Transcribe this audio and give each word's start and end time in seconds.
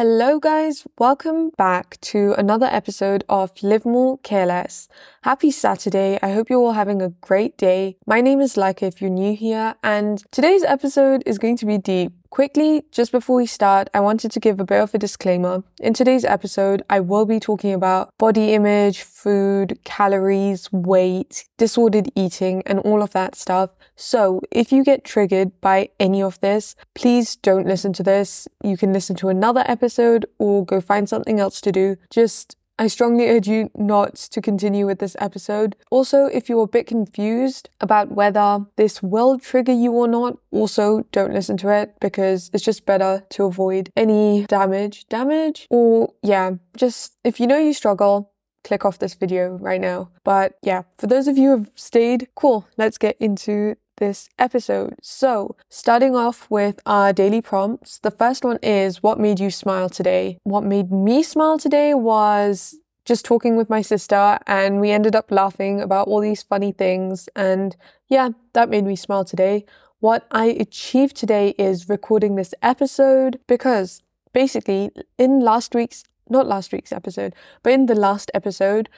Hello, 0.00 0.38
guys. 0.38 0.86
Welcome 0.98 1.50
back 1.58 2.00
to 2.00 2.32
another 2.38 2.64
episode 2.64 3.22
of 3.28 3.52
Live 3.62 3.84
More 3.84 4.16
Care 4.20 4.46
Less. 4.46 4.88
Happy 5.24 5.50
Saturday. 5.50 6.18
I 6.22 6.30
hope 6.30 6.48
you're 6.48 6.58
all 6.58 6.72
having 6.72 7.02
a 7.02 7.10
great 7.20 7.58
day. 7.58 7.98
My 8.06 8.22
name 8.22 8.40
is 8.40 8.54
Leica 8.54 8.84
if 8.84 9.02
you're 9.02 9.10
new 9.10 9.36
here, 9.36 9.74
and 9.84 10.24
today's 10.32 10.64
episode 10.64 11.22
is 11.26 11.36
going 11.36 11.58
to 11.58 11.66
be 11.66 11.76
deep. 11.76 12.12
Quickly, 12.30 12.84
just 12.92 13.10
before 13.10 13.38
we 13.38 13.46
start, 13.46 13.90
I 13.92 13.98
wanted 13.98 14.30
to 14.30 14.38
give 14.38 14.60
a 14.60 14.64
bit 14.64 14.80
of 14.80 14.94
a 14.94 14.98
disclaimer. 14.98 15.64
In 15.80 15.92
today's 15.92 16.24
episode, 16.24 16.80
I 16.88 17.00
will 17.00 17.26
be 17.26 17.40
talking 17.40 17.72
about 17.74 18.16
body 18.18 18.54
image, 18.54 19.02
food, 19.02 19.80
calories, 19.82 20.70
weight, 20.70 21.48
disordered 21.58 22.08
eating, 22.14 22.62
and 22.66 22.78
all 22.78 23.02
of 23.02 23.10
that 23.14 23.34
stuff. 23.34 23.70
So, 23.96 24.42
if 24.52 24.70
you 24.70 24.84
get 24.84 25.04
triggered 25.04 25.60
by 25.60 25.88
any 25.98 26.22
of 26.22 26.38
this, 26.38 26.76
please 26.94 27.34
don't 27.34 27.66
listen 27.66 27.92
to 27.94 28.04
this. 28.04 28.46
You 28.62 28.76
can 28.76 28.92
listen 28.92 29.16
to 29.16 29.28
another 29.28 29.64
episode 29.66 30.24
or 30.38 30.64
go 30.64 30.80
find 30.80 31.08
something 31.08 31.40
else 31.40 31.60
to 31.62 31.72
do. 31.72 31.96
Just 32.10 32.56
I 32.80 32.86
strongly 32.86 33.28
urge 33.28 33.46
you 33.46 33.70
not 33.74 34.14
to 34.14 34.40
continue 34.40 34.86
with 34.86 35.00
this 35.00 35.14
episode. 35.18 35.76
Also, 35.90 36.24
if 36.24 36.48
you're 36.48 36.64
a 36.64 36.66
bit 36.66 36.86
confused 36.86 37.68
about 37.78 38.10
whether 38.10 38.64
this 38.76 39.02
will 39.02 39.38
trigger 39.38 39.74
you 39.74 39.92
or 39.92 40.08
not, 40.08 40.38
also 40.50 41.04
don't 41.12 41.34
listen 41.34 41.58
to 41.58 41.68
it 41.68 41.94
because 42.00 42.50
it's 42.54 42.64
just 42.64 42.86
better 42.86 43.22
to 43.32 43.44
avoid 43.44 43.90
any 43.98 44.46
damage. 44.46 45.06
Damage? 45.10 45.66
Or, 45.68 46.14
yeah, 46.22 46.52
just 46.74 47.18
if 47.22 47.38
you 47.38 47.46
know 47.46 47.58
you 47.58 47.74
struggle, 47.74 48.32
click 48.64 48.86
off 48.86 48.98
this 48.98 49.12
video 49.12 49.58
right 49.58 49.80
now. 49.80 50.10
But 50.24 50.54
yeah, 50.62 50.84
for 50.96 51.06
those 51.06 51.28
of 51.28 51.36
you 51.36 51.50
who 51.50 51.58
have 51.58 51.70
stayed, 51.74 52.28
cool, 52.34 52.66
let's 52.78 52.96
get 52.96 53.16
into 53.20 53.76
this 54.00 54.28
episode. 54.38 54.96
So, 55.00 55.54
starting 55.68 56.16
off 56.16 56.50
with 56.50 56.80
our 56.84 57.12
daily 57.12 57.40
prompts, 57.40 57.98
the 57.98 58.10
first 58.10 58.44
one 58.44 58.58
is 58.62 59.02
what 59.02 59.20
made 59.20 59.38
you 59.38 59.50
smile 59.50 59.88
today? 59.88 60.38
What 60.42 60.64
made 60.64 60.90
me 60.90 61.22
smile 61.22 61.58
today 61.58 61.94
was 61.94 62.74
just 63.04 63.24
talking 63.24 63.56
with 63.56 63.70
my 63.70 63.82
sister, 63.82 64.38
and 64.46 64.80
we 64.80 64.90
ended 64.90 65.14
up 65.14 65.30
laughing 65.30 65.80
about 65.80 66.08
all 66.08 66.20
these 66.20 66.42
funny 66.42 66.72
things. 66.72 67.28
And 67.36 67.76
yeah, 68.08 68.30
that 68.54 68.68
made 68.68 68.84
me 68.84 68.96
smile 68.96 69.24
today. 69.24 69.64
What 70.00 70.26
I 70.30 70.46
achieved 70.46 71.16
today 71.16 71.50
is 71.58 71.88
recording 71.88 72.34
this 72.34 72.54
episode 72.62 73.38
because 73.46 74.02
basically, 74.32 74.90
in 75.18 75.40
last 75.40 75.74
week's, 75.74 76.04
not 76.28 76.46
last 76.46 76.72
week's 76.72 76.92
episode, 76.92 77.34
but 77.62 77.72
in 77.72 77.86
the 77.86 77.94
last 77.94 78.30
episode, 78.32 78.88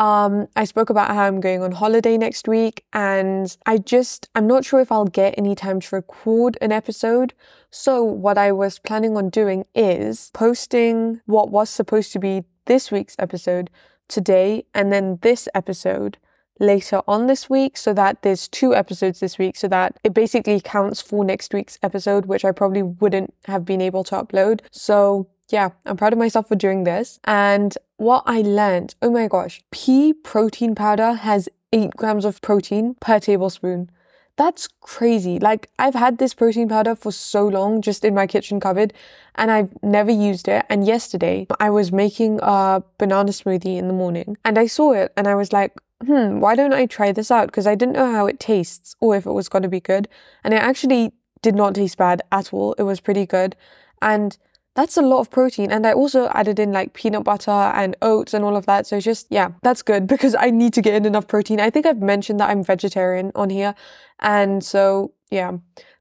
um, 0.00 0.48
I 0.56 0.64
spoke 0.64 0.88
about 0.88 1.10
how 1.10 1.24
I'm 1.24 1.40
going 1.40 1.62
on 1.62 1.72
holiday 1.72 2.16
next 2.16 2.48
week, 2.48 2.84
and 2.94 3.54
I 3.66 3.76
just, 3.76 4.30
I'm 4.34 4.46
not 4.46 4.64
sure 4.64 4.80
if 4.80 4.90
I'll 4.90 5.04
get 5.04 5.34
any 5.36 5.54
time 5.54 5.78
to 5.78 5.94
record 5.94 6.56
an 6.62 6.72
episode. 6.72 7.34
So, 7.70 8.02
what 8.02 8.38
I 8.38 8.50
was 8.50 8.78
planning 8.78 9.14
on 9.18 9.28
doing 9.28 9.66
is 9.74 10.30
posting 10.32 11.20
what 11.26 11.50
was 11.50 11.68
supposed 11.68 12.12
to 12.14 12.18
be 12.18 12.44
this 12.64 12.90
week's 12.90 13.14
episode 13.18 13.68
today, 14.08 14.64
and 14.74 14.90
then 14.90 15.18
this 15.20 15.50
episode 15.54 16.16
later 16.58 17.02
on 17.06 17.26
this 17.26 17.50
week 17.50 17.76
so 17.76 17.92
that 17.92 18.22
there's 18.22 18.48
two 18.48 18.74
episodes 18.74 19.20
this 19.20 19.38
week 19.38 19.56
so 19.56 19.68
that 19.68 19.98
it 20.04 20.14
basically 20.14 20.60
counts 20.60 21.00
for 21.00 21.24
next 21.24 21.54
week's 21.54 21.78
episode 21.82 22.26
which 22.26 22.44
I 22.44 22.52
probably 22.52 22.82
wouldn't 22.82 23.32
have 23.46 23.64
been 23.64 23.80
able 23.80 24.04
to 24.04 24.14
upload. 24.16 24.60
So 24.70 25.26
yeah, 25.52 25.70
I'm 25.86 25.96
proud 25.96 26.12
of 26.12 26.18
myself 26.18 26.48
for 26.48 26.56
doing 26.56 26.84
this. 26.84 27.18
And 27.24 27.76
what 28.00 28.22
I 28.24 28.40
learned, 28.40 28.94
oh 29.02 29.10
my 29.10 29.28
gosh, 29.28 29.60
pea 29.70 30.14
protein 30.14 30.74
powder 30.74 31.12
has 31.12 31.50
eight 31.70 31.90
grams 31.90 32.24
of 32.24 32.40
protein 32.40 32.94
per 32.98 33.20
tablespoon. 33.20 33.90
That's 34.36 34.68
crazy. 34.80 35.38
Like, 35.38 35.68
I've 35.78 35.94
had 35.94 36.16
this 36.16 36.32
protein 36.32 36.66
powder 36.66 36.96
for 36.96 37.12
so 37.12 37.46
long 37.46 37.82
just 37.82 38.02
in 38.02 38.14
my 38.14 38.26
kitchen 38.26 38.58
cupboard 38.58 38.94
and 39.34 39.50
I've 39.50 39.74
never 39.82 40.10
used 40.10 40.48
it. 40.48 40.64
And 40.70 40.86
yesterday 40.86 41.46
I 41.60 41.68
was 41.68 41.92
making 41.92 42.40
a 42.42 42.82
banana 42.96 43.32
smoothie 43.32 43.76
in 43.76 43.86
the 43.86 43.92
morning 43.92 44.38
and 44.46 44.58
I 44.58 44.64
saw 44.64 44.92
it 44.92 45.12
and 45.14 45.28
I 45.28 45.34
was 45.34 45.52
like, 45.52 45.74
hmm, 46.02 46.40
why 46.40 46.54
don't 46.54 46.72
I 46.72 46.86
try 46.86 47.12
this 47.12 47.30
out? 47.30 47.48
Because 47.48 47.66
I 47.66 47.74
didn't 47.74 47.96
know 47.96 48.10
how 48.10 48.24
it 48.24 48.40
tastes 48.40 48.96
or 49.00 49.14
if 49.14 49.26
it 49.26 49.32
was 49.32 49.50
going 49.50 49.64
to 49.64 49.68
be 49.68 49.80
good. 49.80 50.08
And 50.42 50.54
it 50.54 50.62
actually 50.62 51.12
did 51.42 51.54
not 51.54 51.74
taste 51.74 51.98
bad 51.98 52.22
at 52.32 52.54
all. 52.54 52.72
It 52.78 52.84
was 52.84 52.98
pretty 52.98 53.26
good. 53.26 53.56
And 54.00 54.38
that's 54.74 54.96
a 54.96 55.02
lot 55.02 55.20
of 55.20 55.30
protein. 55.30 55.70
And 55.70 55.86
I 55.86 55.92
also 55.92 56.28
added 56.28 56.58
in 56.58 56.72
like 56.72 56.94
peanut 56.94 57.24
butter 57.24 57.50
and 57.50 57.96
oats 58.02 58.34
and 58.34 58.44
all 58.44 58.56
of 58.56 58.66
that. 58.66 58.86
So 58.86 58.96
it's 58.96 59.04
just, 59.04 59.26
yeah, 59.30 59.50
that's 59.62 59.82
good 59.82 60.06
because 60.14 60.34
I 60.38 60.50
need 60.50 60.72
to 60.74 60.82
get 60.82 60.94
in 60.94 61.04
enough 61.04 61.26
protein. 61.26 61.60
I 61.60 61.70
think 61.70 61.86
I've 61.86 62.00
mentioned 62.00 62.40
that 62.40 62.50
I'm 62.50 62.62
vegetarian 62.64 63.32
on 63.34 63.50
here. 63.50 63.74
And 64.20 64.62
so, 64.62 65.12
yeah, 65.30 65.52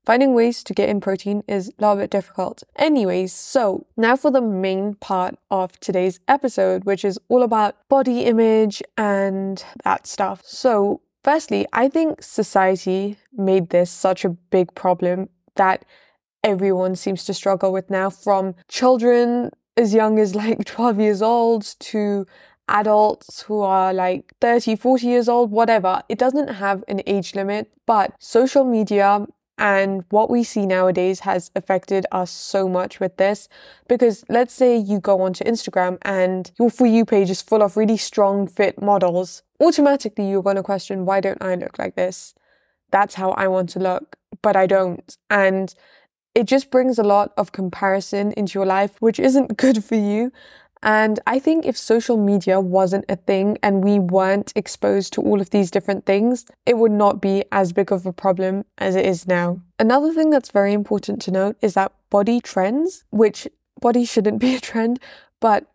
finding 0.05 0.33
ways 0.33 0.63
to 0.63 0.73
get 0.73 0.89
in 0.89 0.99
protein 1.01 1.43
is 1.47 1.69
a 1.69 1.81
little 1.81 1.95
bit 1.95 2.11
difficult. 2.11 2.63
Anyways, 2.75 3.33
so 3.33 3.87
now 3.97 4.15
for 4.15 4.31
the 4.31 4.41
main 4.41 4.95
part 4.95 5.35
of 5.49 5.79
today's 5.79 6.19
episode, 6.27 6.83
which 6.83 7.03
is 7.03 7.19
all 7.27 7.43
about 7.43 7.75
body 7.89 8.21
image 8.21 8.83
and 8.97 9.63
that 9.83 10.05
stuff. 10.05 10.41
So, 10.45 11.01
firstly, 11.23 11.65
I 11.73 11.89
think 11.89 12.21
society 12.21 13.17
made 13.33 13.69
this 13.69 13.89
such 13.89 14.25
a 14.25 14.29
big 14.29 14.75
problem 14.75 15.29
that 15.55 15.85
everyone 16.43 16.95
seems 16.95 17.25
to 17.25 17.33
struggle 17.33 17.71
with 17.71 17.89
now 17.89 18.09
from 18.09 18.55
children 18.67 19.51
as 19.77 19.93
young 19.93 20.19
as 20.19 20.35
like 20.35 20.65
12 20.65 20.99
years 20.99 21.21
old 21.21 21.75
to 21.79 22.25
adults 22.67 23.41
who 23.43 23.61
are 23.61 23.93
like 23.93 24.33
30, 24.41 24.75
40 24.75 25.07
years 25.07 25.27
old, 25.27 25.51
whatever. 25.51 26.01
It 26.07 26.19
doesn't 26.19 26.47
have 26.47 26.83
an 26.87 27.01
age 27.07 27.35
limit, 27.35 27.71
but 27.85 28.13
social 28.19 28.63
media 28.63 29.25
and 29.57 30.05
what 30.09 30.29
we 30.29 30.43
see 30.43 30.65
nowadays 30.65 31.19
has 31.21 31.51
affected 31.53 32.05
us 32.13 32.31
so 32.31 32.69
much 32.69 33.01
with 33.01 33.17
this 33.17 33.49
because 33.89 34.23
let's 34.29 34.53
say 34.53 34.77
you 34.77 35.01
go 35.01 35.21
onto 35.21 35.43
Instagram 35.43 35.97
and 36.03 36.49
your 36.57 36.69
For 36.69 36.87
You 36.87 37.03
page 37.03 37.29
is 37.29 37.41
full 37.41 37.61
of 37.61 37.75
really 37.75 37.97
strong, 37.97 38.47
fit 38.47 38.81
models. 38.81 39.43
Automatically, 39.59 40.29
you're 40.29 40.43
going 40.43 40.55
to 40.55 40.63
question, 40.63 41.05
why 41.05 41.19
don't 41.19 41.43
I 41.43 41.55
look 41.55 41.77
like 41.77 41.95
this? 41.95 42.33
That's 42.91 43.15
how 43.15 43.31
I 43.31 43.49
want 43.49 43.69
to 43.71 43.79
look, 43.79 44.15
but 44.41 44.55
I 44.55 44.65
don't. 44.65 45.17
And 45.29 45.75
it 46.35 46.45
just 46.45 46.71
brings 46.71 46.97
a 46.97 47.03
lot 47.03 47.33
of 47.37 47.51
comparison 47.51 48.31
into 48.33 48.59
your 48.59 48.65
life, 48.65 48.95
which 48.99 49.19
isn't 49.19 49.57
good 49.63 49.83
for 49.83 49.95
you. 49.95 50.31
And 50.81 51.19
I 51.27 51.39
think 51.39 51.65
if 51.65 51.77
social 51.77 52.15
media 52.17 52.61
wasn't 52.61 53.03
a 53.09 53.17
thing 53.17 53.57
and 53.61 53.83
we 53.83 53.99
weren't 53.99 54.53
exposed 54.55 55.11
to 55.13 55.21
all 55.21 55.41
of 55.41 55.49
these 55.49 55.71
different 55.71 56.05
things, 56.05 56.45
it 56.65 56.77
would 56.77 56.93
not 56.93 57.21
be 57.21 57.43
as 57.51 57.73
big 57.73 57.91
of 57.91 58.05
a 58.05 58.13
problem 58.13 58.63
as 58.77 58.95
it 58.95 59.05
is 59.05 59.27
now. 59.27 59.61
Another 59.77 60.13
thing 60.13 60.29
that's 60.29 60.51
very 60.51 60.71
important 60.71 61.21
to 61.23 61.31
note 61.31 61.57
is 61.61 61.73
that 61.73 61.91
body 62.09 62.39
trends, 62.39 63.03
which 63.09 63.45
body 63.81 64.05
shouldn't 64.05 64.39
be 64.39 64.55
a 64.55 64.59
trend, 64.61 64.99
but 65.41 65.65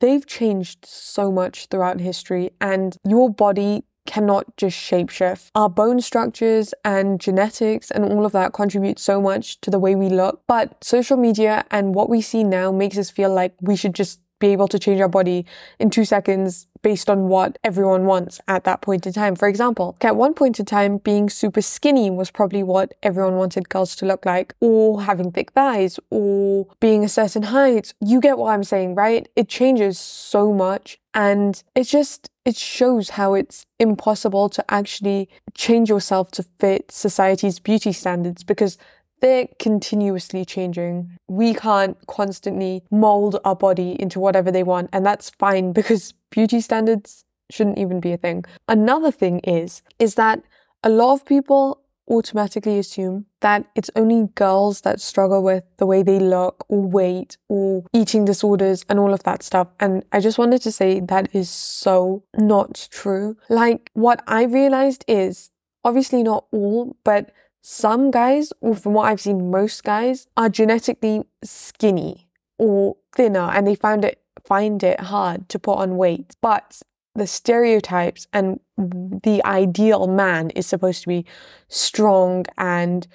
they've 0.00 0.26
changed 0.26 0.84
so 0.84 1.30
much 1.30 1.66
throughout 1.66 2.00
history 2.00 2.50
and 2.60 2.96
your 3.06 3.30
body 3.30 3.84
cannot 4.06 4.56
just 4.56 4.76
shapeshift. 4.76 5.48
Our 5.54 5.68
bone 5.68 6.00
structures 6.00 6.74
and 6.84 7.20
genetics 7.20 7.90
and 7.90 8.04
all 8.04 8.26
of 8.26 8.32
that 8.32 8.52
contribute 8.52 8.98
so 8.98 9.20
much 9.20 9.60
to 9.60 9.70
the 9.70 9.78
way 9.78 9.94
we 9.94 10.08
look. 10.08 10.42
But 10.46 10.82
social 10.82 11.16
media 11.16 11.64
and 11.70 11.94
what 11.94 12.08
we 12.08 12.20
see 12.20 12.44
now 12.44 12.72
makes 12.72 12.98
us 12.98 13.10
feel 13.10 13.32
like 13.32 13.54
we 13.60 13.76
should 13.76 13.94
just 13.94 14.20
be 14.40 14.48
able 14.48 14.68
to 14.68 14.78
change 14.78 15.00
our 15.00 15.08
body 15.08 15.46
in 15.78 15.90
two 15.90 16.04
seconds 16.04 16.66
based 16.82 17.10
on 17.10 17.28
what 17.28 17.58
everyone 17.62 18.06
wants 18.06 18.40
at 18.48 18.64
that 18.64 18.80
point 18.80 19.06
in 19.06 19.12
time. 19.12 19.36
For 19.36 19.46
example, 19.48 19.96
at 20.00 20.16
one 20.16 20.34
point 20.34 20.58
in 20.58 20.66
time, 20.66 20.98
being 20.98 21.28
super 21.28 21.60
skinny 21.60 22.10
was 22.10 22.30
probably 22.30 22.62
what 22.62 22.94
everyone 23.02 23.36
wanted 23.36 23.68
girls 23.68 23.94
to 23.96 24.06
look 24.06 24.24
like, 24.24 24.54
or 24.60 25.02
having 25.02 25.30
thick 25.30 25.52
thighs, 25.52 26.00
or 26.10 26.66
being 26.80 27.04
a 27.04 27.08
certain 27.08 27.44
height. 27.44 27.94
You 28.00 28.20
get 28.20 28.38
what 28.38 28.52
I'm 28.52 28.64
saying, 28.64 28.94
right? 28.94 29.28
It 29.36 29.48
changes 29.48 29.98
so 29.98 30.52
much. 30.52 30.98
And 31.12 31.62
it 31.74 31.84
just, 31.84 32.30
it 32.44 32.56
shows 32.56 33.10
how 33.10 33.34
it's 33.34 33.66
impossible 33.78 34.48
to 34.50 34.64
actually 34.72 35.28
change 35.54 35.88
yourself 35.88 36.30
to 36.32 36.44
fit 36.60 36.92
society's 36.92 37.58
beauty 37.58 37.92
standards 37.92 38.44
because 38.44 38.78
they're 39.20 39.48
continuously 39.58 40.44
changing. 40.44 41.16
We 41.28 41.54
can't 41.54 41.96
constantly 42.06 42.82
mold 42.90 43.38
our 43.44 43.56
body 43.56 43.96
into 44.00 44.20
whatever 44.20 44.50
they 44.50 44.62
want, 44.62 44.90
and 44.92 45.04
that's 45.04 45.30
fine 45.30 45.72
because 45.72 46.14
beauty 46.30 46.60
standards 46.60 47.24
shouldn't 47.50 47.78
even 47.78 48.00
be 48.00 48.12
a 48.12 48.16
thing. 48.16 48.44
Another 48.68 49.10
thing 49.10 49.40
is 49.40 49.82
is 49.98 50.14
that 50.14 50.42
a 50.82 50.88
lot 50.88 51.12
of 51.12 51.26
people 51.26 51.80
automatically 52.10 52.78
assume 52.78 53.24
that 53.40 53.64
it's 53.76 53.90
only 53.94 54.28
girls 54.34 54.80
that 54.82 55.00
struggle 55.00 55.42
with 55.42 55.64
the 55.78 55.86
way 55.86 56.02
they 56.02 56.18
look 56.18 56.64
or 56.68 56.82
weight 56.82 57.36
or 57.48 57.84
eating 57.92 58.24
disorders 58.24 58.84
and 58.88 58.98
all 58.98 59.14
of 59.14 59.22
that 59.22 59.42
stuff. 59.42 59.68
And 59.78 60.04
I 60.12 60.20
just 60.20 60.36
wanted 60.36 60.60
to 60.62 60.72
say 60.72 61.00
that 61.00 61.28
is 61.32 61.48
so 61.48 62.24
not 62.36 62.88
true. 62.90 63.36
Like 63.48 63.90
what 63.94 64.22
I 64.26 64.44
realized 64.44 65.04
is 65.06 65.50
obviously 65.84 66.22
not 66.22 66.46
all, 66.50 66.96
but 67.04 67.30
some 67.62 68.10
guys, 68.10 68.52
or 68.60 68.74
from 68.74 68.94
what 68.94 69.04
I've 69.04 69.20
seen, 69.20 69.50
most 69.50 69.84
guys 69.84 70.26
are 70.36 70.48
genetically 70.48 71.24
skinny 71.44 72.28
or 72.58 72.96
thinner 73.14 73.50
and 73.50 73.66
they 73.66 73.74
found 73.74 74.04
it 74.04 74.20
find 74.44 74.82
it 74.82 75.00
hard 75.00 75.48
to 75.50 75.58
put 75.58 75.74
on 75.74 75.96
weight. 75.96 76.36
But 76.40 76.82
the 77.14 77.26
stereotypes 77.26 78.26
and 78.32 78.60
the 78.76 79.42
ideal 79.44 80.06
man 80.06 80.50
is 80.50 80.66
supposed 80.66 81.02
to 81.02 81.08
be 81.08 81.26
strong 81.68 82.46
and 82.56 83.06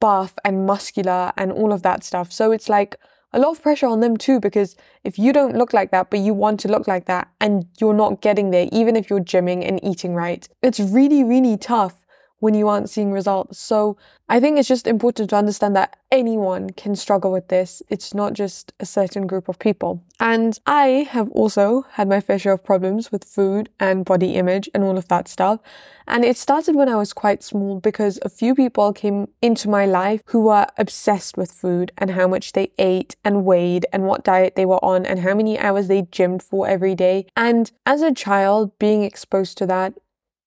buff 0.00 0.34
and 0.44 0.66
muscular 0.66 1.32
and 1.36 1.52
all 1.52 1.72
of 1.72 1.82
that 1.82 2.02
stuff. 2.04 2.32
So 2.32 2.52
it's 2.52 2.68
like, 2.68 2.96
a 3.32 3.38
lot 3.38 3.50
of 3.52 3.62
pressure 3.62 3.86
on 3.86 4.00
them 4.00 4.16
too, 4.16 4.40
because 4.40 4.76
if 5.04 5.18
you 5.18 5.32
don't 5.32 5.56
look 5.56 5.72
like 5.72 5.90
that, 5.90 6.10
but 6.10 6.20
you 6.20 6.34
want 6.34 6.60
to 6.60 6.68
look 6.68 6.86
like 6.86 7.06
that 7.06 7.28
and 7.40 7.66
you're 7.80 7.94
not 7.94 8.20
getting 8.20 8.50
there, 8.50 8.68
even 8.72 8.94
if 8.94 9.08
you're 9.08 9.20
gymming 9.20 9.66
and 9.66 9.82
eating 9.82 10.14
right, 10.14 10.46
it's 10.62 10.78
really, 10.78 11.24
really 11.24 11.56
tough 11.56 12.01
when 12.42 12.54
you 12.54 12.66
aren't 12.66 12.90
seeing 12.90 13.12
results. 13.12 13.56
So 13.60 13.96
I 14.28 14.40
think 14.40 14.58
it's 14.58 14.66
just 14.66 14.88
important 14.88 15.30
to 15.30 15.36
understand 15.36 15.76
that 15.76 15.96
anyone 16.10 16.70
can 16.70 16.96
struggle 16.96 17.30
with 17.30 17.46
this. 17.46 17.84
It's 17.88 18.14
not 18.14 18.32
just 18.32 18.72
a 18.80 18.84
certain 18.84 19.28
group 19.28 19.48
of 19.48 19.60
people. 19.60 20.02
And 20.18 20.58
I 20.66 21.06
have 21.10 21.30
also 21.30 21.86
had 21.92 22.08
my 22.08 22.20
fair 22.20 22.40
share 22.40 22.52
of 22.52 22.64
problems 22.64 23.12
with 23.12 23.22
food 23.22 23.68
and 23.78 24.04
body 24.04 24.34
image 24.34 24.68
and 24.74 24.82
all 24.82 24.98
of 24.98 25.06
that 25.06 25.28
stuff. 25.28 25.60
And 26.08 26.24
it 26.24 26.36
started 26.36 26.74
when 26.74 26.88
I 26.88 26.96
was 26.96 27.12
quite 27.12 27.44
small 27.44 27.78
because 27.78 28.18
a 28.22 28.28
few 28.28 28.56
people 28.56 28.92
came 28.92 29.28
into 29.40 29.68
my 29.68 29.86
life 29.86 30.22
who 30.26 30.40
were 30.40 30.66
obsessed 30.76 31.36
with 31.36 31.52
food 31.52 31.92
and 31.96 32.10
how 32.10 32.26
much 32.26 32.52
they 32.52 32.72
ate 32.76 33.14
and 33.24 33.44
weighed 33.44 33.86
and 33.92 34.04
what 34.04 34.24
diet 34.24 34.56
they 34.56 34.66
were 34.66 34.84
on 34.84 35.06
and 35.06 35.20
how 35.20 35.34
many 35.34 35.58
hours 35.60 35.86
they 35.86 36.02
gymmed 36.02 36.42
for 36.42 36.66
every 36.66 36.96
day. 36.96 37.26
And 37.36 37.70
as 37.86 38.02
a 38.02 38.12
child, 38.12 38.76
being 38.80 39.04
exposed 39.04 39.58
to 39.58 39.66
that 39.66 39.94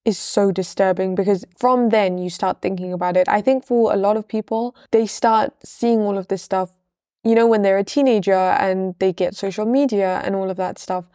is 0.06 0.18
so 0.20 0.52
disturbing 0.52 1.16
because 1.16 1.44
from 1.58 1.90
then 1.90 2.18
you 2.18 2.30
start 2.30 2.62
thinking 2.62 2.94
about 2.94 3.18
it. 3.18 3.28
I 3.28 3.42
think 3.42 3.66
for 3.66 3.92
a 3.92 3.98
lot 3.98 4.18
of 4.18 4.28
people, 4.28 4.76
they 4.92 5.08
start 5.08 5.54
seeing 5.64 6.02
all 6.02 6.18
of 6.18 6.28
this 6.28 6.44
stuff, 6.44 6.72
you 7.24 7.34
know, 7.36 7.48
when 7.48 7.64
they're 7.64 7.80
a 7.80 7.84
teenager 7.84 8.34
and 8.34 8.96
they 9.00 9.12
get 9.12 9.36
social 9.36 9.66
media 9.66 10.22
and 10.24 10.36
all 10.36 10.50
of 10.50 10.58
that 10.58 10.78
stuff. 10.78 11.06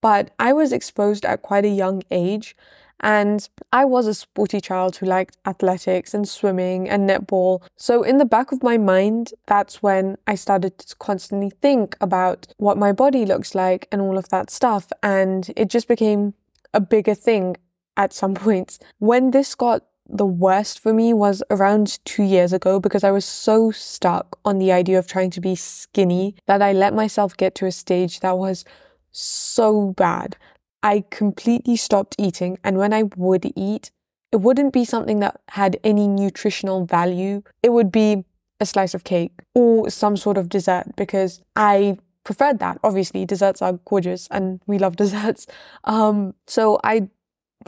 But 0.00 0.32
I 0.38 0.52
was 0.52 0.72
exposed 0.72 1.24
at 1.24 1.42
quite 1.42 1.64
a 1.64 1.68
young 1.68 2.02
age. 2.10 2.56
And 3.04 3.48
I 3.72 3.84
was 3.84 4.06
a 4.06 4.14
sporty 4.14 4.60
child 4.60 4.94
who 4.96 5.06
liked 5.06 5.36
athletics 5.44 6.14
and 6.14 6.28
swimming 6.28 6.88
and 6.88 7.10
netball. 7.10 7.62
So, 7.76 8.04
in 8.04 8.18
the 8.18 8.24
back 8.24 8.52
of 8.52 8.62
my 8.62 8.78
mind, 8.78 9.34
that's 9.46 9.82
when 9.82 10.18
I 10.28 10.36
started 10.36 10.78
to 10.78 10.94
constantly 10.96 11.50
think 11.50 11.96
about 12.00 12.46
what 12.58 12.78
my 12.78 12.92
body 12.92 13.26
looks 13.26 13.56
like 13.56 13.88
and 13.90 14.00
all 14.00 14.16
of 14.16 14.28
that 14.28 14.50
stuff. 14.50 14.92
And 15.02 15.52
it 15.56 15.68
just 15.68 15.88
became 15.88 16.34
a 16.72 16.80
bigger 16.80 17.14
thing 17.16 17.56
at 17.96 18.12
some 18.12 18.34
points. 18.34 18.78
When 18.98 19.30
this 19.30 19.54
got 19.54 19.84
the 20.08 20.26
worst 20.26 20.78
for 20.80 20.92
me 20.92 21.14
was 21.14 21.42
around 21.50 21.98
two 22.04 22.22
years 22.22 22.52
ago 22.52 22.80
because 22.80 23.04
I 23.04 23.10
was 23.10 23.24
so 23.24 23.70
stuck 23.70 24.38
on 24.44 24.58
the 24.58 24.72
idea 24.72 24.98
of 24.98 25.06
trying 25.06 25.30
to 25.30 25.40
be 25.40 25.54
skinny 25.54 26.36
that 26.46 26.60
I 26.60 26.72
let 26.72 26.94
myself 26.94 27.36
get 27.36 27.54
to 27.56 27.66
a 27.66 27.72
stage 27.72 28.20
that 28.20 28.36
was 28.36 28.64
so 29.10 29.92
bad. 29.92 30.36
I 30.82 31.04
completely 31.10 31.76
stopped 31.76 32.16
eating, 32.18 32.58
and 32.64 32.76
when 32.76 32.92
I 32.92 33.04
would 33.16 33.52
eat, 33.54 33.90
it 34.32 34.40
wouldn't 34.40 34.72
be 34.72 34.84
something 34.84 35.20
that 35.20 35.40
had 35.50 35.78
any 35.84 36.08
nutritional 36.08 36.86
value. 36.86 37.42
It 37.62 37.72
would 37.72 37.92
be 37.92 38.24
a 38.58 38.66
slice 38.66 38.94
of 38.94 39.04
cake 39.04 39.32
or 39.54 39.90
some 39.90 40.16
sort 40.16 40.38
of 40.38 40.48
dessert 40.48 40.86
because 40.96 41.40
I 41.54 41.98
preferred 42.24 42.58
that. 42.60 42.78
Obviously, 42.82 43.24
desserts 43.24 43.62
are 43.62 43.74
gorgeous 43.84 44.28
and 44.30 44.60
we 44.66 44.78
love 44.78 44.96
desserts. 45.04 45.46
Um, 45.84 46.34
so 46.46 46.80
I 46.82 47.08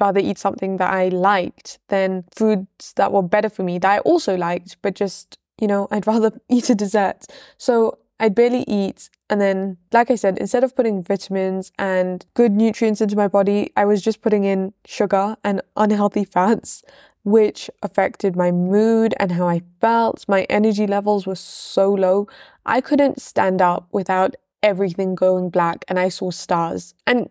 rather 0.00 0.20
eat 0.20 0.38
something 0.38 0.76
that 0.78 0.92
I 0.92 1.08
liked 1.08 1.78
than 1.88 2.24
foods 2.34 2.92
that 2.96 3.12
were 3.12 3.22
better 3.22 3.48
for 3.48 3.62
me 3.62 3.78
that 3.78 3.90
I 3.90 3.98
also 4.00 4.36
liked, 4.36 4.76
but 4.82 4.94
just, 4.94 5.38
you 5.60 5.66
know, 5.66 5.88
I'd 5.90 6.06
rather 6.14 6.32
eat 6.48 6.70
a 6.70 6.74
dessert. 6.74 7.26
So 7.58 7.98
I'd 8.20 8.34
barely 8.34 8.64
eat. 8.68 9.10
And 9.28 9.40
then, 9.40 9.76
like 9.92 10.10
I 10.10 10.14
said, 10.14 10.38
instead 10.38 10.64
of 10.64 10.76
putting 10.76 11.02
vitamins 11.02 11.72
and 11.78 12.24
good 12.34 12.52
nutrients 12.52 13.00
into 13.00 13.16
my 13.16 13.28
body, 13.28 13.72
I 13.76 13.84
was 13.84 14.02
just 14.02 14.22
putting 14.22 14.44
in 14.44 14.72
sugar 14.84 15.36
and 15.42 15.60
unhealthy 15.76 16.24
fats, 16.24 16.82
which 17.24 17.70
affected 17.82 18.36
my 18.36 18.52
mood 18.52 19.14
and 19.18 19.32
how 19.32 19.48
I 19.48 19.62
felt. 19.80 20.24
My 20.28 20.42
energy 20.44 20.86
levels 20.86 21.26
were 21.26 21.34
so 21.34 21.92
low. 21.92 22.28
I 22.64 22.80
couldn't 22.80 23.20
stand 23.20 23.60
up 23.60 23.88
without 23.92 24.36
everything 24.62 25.14
going 25.14 25.50
black 25.50 25.84
and 25.88 25.98
I 25.98 26.08
saw 26.08 26.30
stars. 26.30 26.94
And 27.06 27.28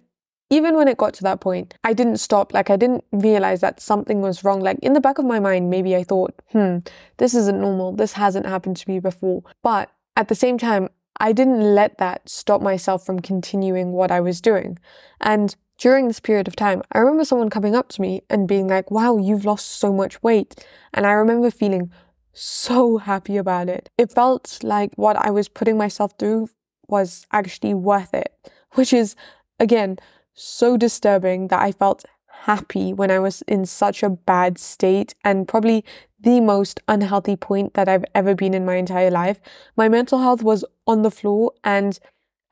even 0.54 0.76
when 0.76 0.88
it 0.88 0.98
got 0.98 1.16
to 1.16 1.24
that 1.24 1.42
point, 1.42 1.74
I 1.84 1.94
didn't 1.94 2.18
stop. 2.18 2.54
Like, 2.54 2.70
I 2.70 2.76
didn't 2.76 3.04
realize 3.12 3.62
that 3.62 3.82
something 3.82 4.22
was 4.22 4.44
wrong. 4.44 4.62
Like, 4.62 4.78
in 4.84 4.94
the 4.94 5.02
back 5.02 5.18
of 5.18 5.26
my 5.26 5.40
mind, 5.40 5.72
maybe 5.72 5.96
I 5.96 6.04
thought, 6.04 6.34
hmm, 6.52 6.78
this 7.18 7.34
isn't 7.34 7.60
normal. 7.60 7.94
This 7.94 8.14
hasn't 8.14 8.46
happened 8.46 8.78
to 8.78 8.90
me 8.90 9.00
before. 9.00 9.42
But 9.64 9.90
at 10.16 10.28
the 10.28 10.36
same 10.36 10.60
time, 10.60 10.90
I 11.20 11.32
didn't 11.32 11.76
let 11.76 11.98
that 11.98 12.30
stop 12.30 12.62
myself 12.62 13.04
from 13.04 13.20
continuing 13.20 13.94
what 13.94 14.12
I 14.12 14.20
was 14.20 14.42
doing. 14.42 14.78
And 15.22 15.56
during 15.80 16.08
this 16.08 16.20
period 16.20 16.48
of 16.48 16.56
time, 16.56 16.84
I 16.92 17.00
remember 17.00 17.26
someone 17.26 17.50
coming 17.50 17.76
up 17.76 17.90
to 17.90 18.02
me 18.02 18.22
and 18.30 18.48
being 18.48 18.68
like, 18.68 18.92
wow, 18.92 19.18
you've 19.18 19.46
lost 19.46 19.80
so 19.80 19.92
much 19.92 20.22
weight. 20.22 20.64
And 20.94 21.08
I 21.08 21.14
remember 21.14 21.50
feeling 21.50 21.92
so 22.32 23.00
happy 23.00 23.38
about 23.38 23.70
it. 23.70 23.90
It 23.98 24.12
felt 24.12 24.60
like 24.62 24.92
what 24.98 25.16
I 25.16 25.32
was 25.32 25.50
putting 25.50 25.78
myself 25.78 26.14
through 26.20 26.50
was 26.88 27.26
actually 27.32 27.74
worth 27.74 28.14
it, 28.14 28.32
which 28.74 28.94
is, 28.94 29.16
again, 29.60 29.98
so 30.34 30.78
disturbing 30.78 31.48
that 31.48 31.62
I 31.62 31.72
felt 31.72 32.06
happy 32.28 32.94
when 32.94 33.10
I 33.12 33.20
was 33.20 33.42
in 33.44 33.66
such 33.66 34.04
a 34.04 34.10
bad 34.10 34.58
state 34.58 35.16
and 35.24 35.48
probably 35.48 35.86
the 36.20 36.42
most 36.42 36.80
unhealthy 36.88 37.36
point 37.36 37.74
that 37.74 37.88
I've 37.88 38.06
ever 38.16 38.36
been 38.36 38.54
in 38.54 38.66
my 38.66 38.76
entire 38.76 39.12
life. 39.12 39.40
My 39.76 39.90
mental 39.90 40.20
health 40.20 40.44
was 40.44 40.66
on 40.88 41.02
the 41.02 41.12
floor 41.12 41.54
and 41.64 42.00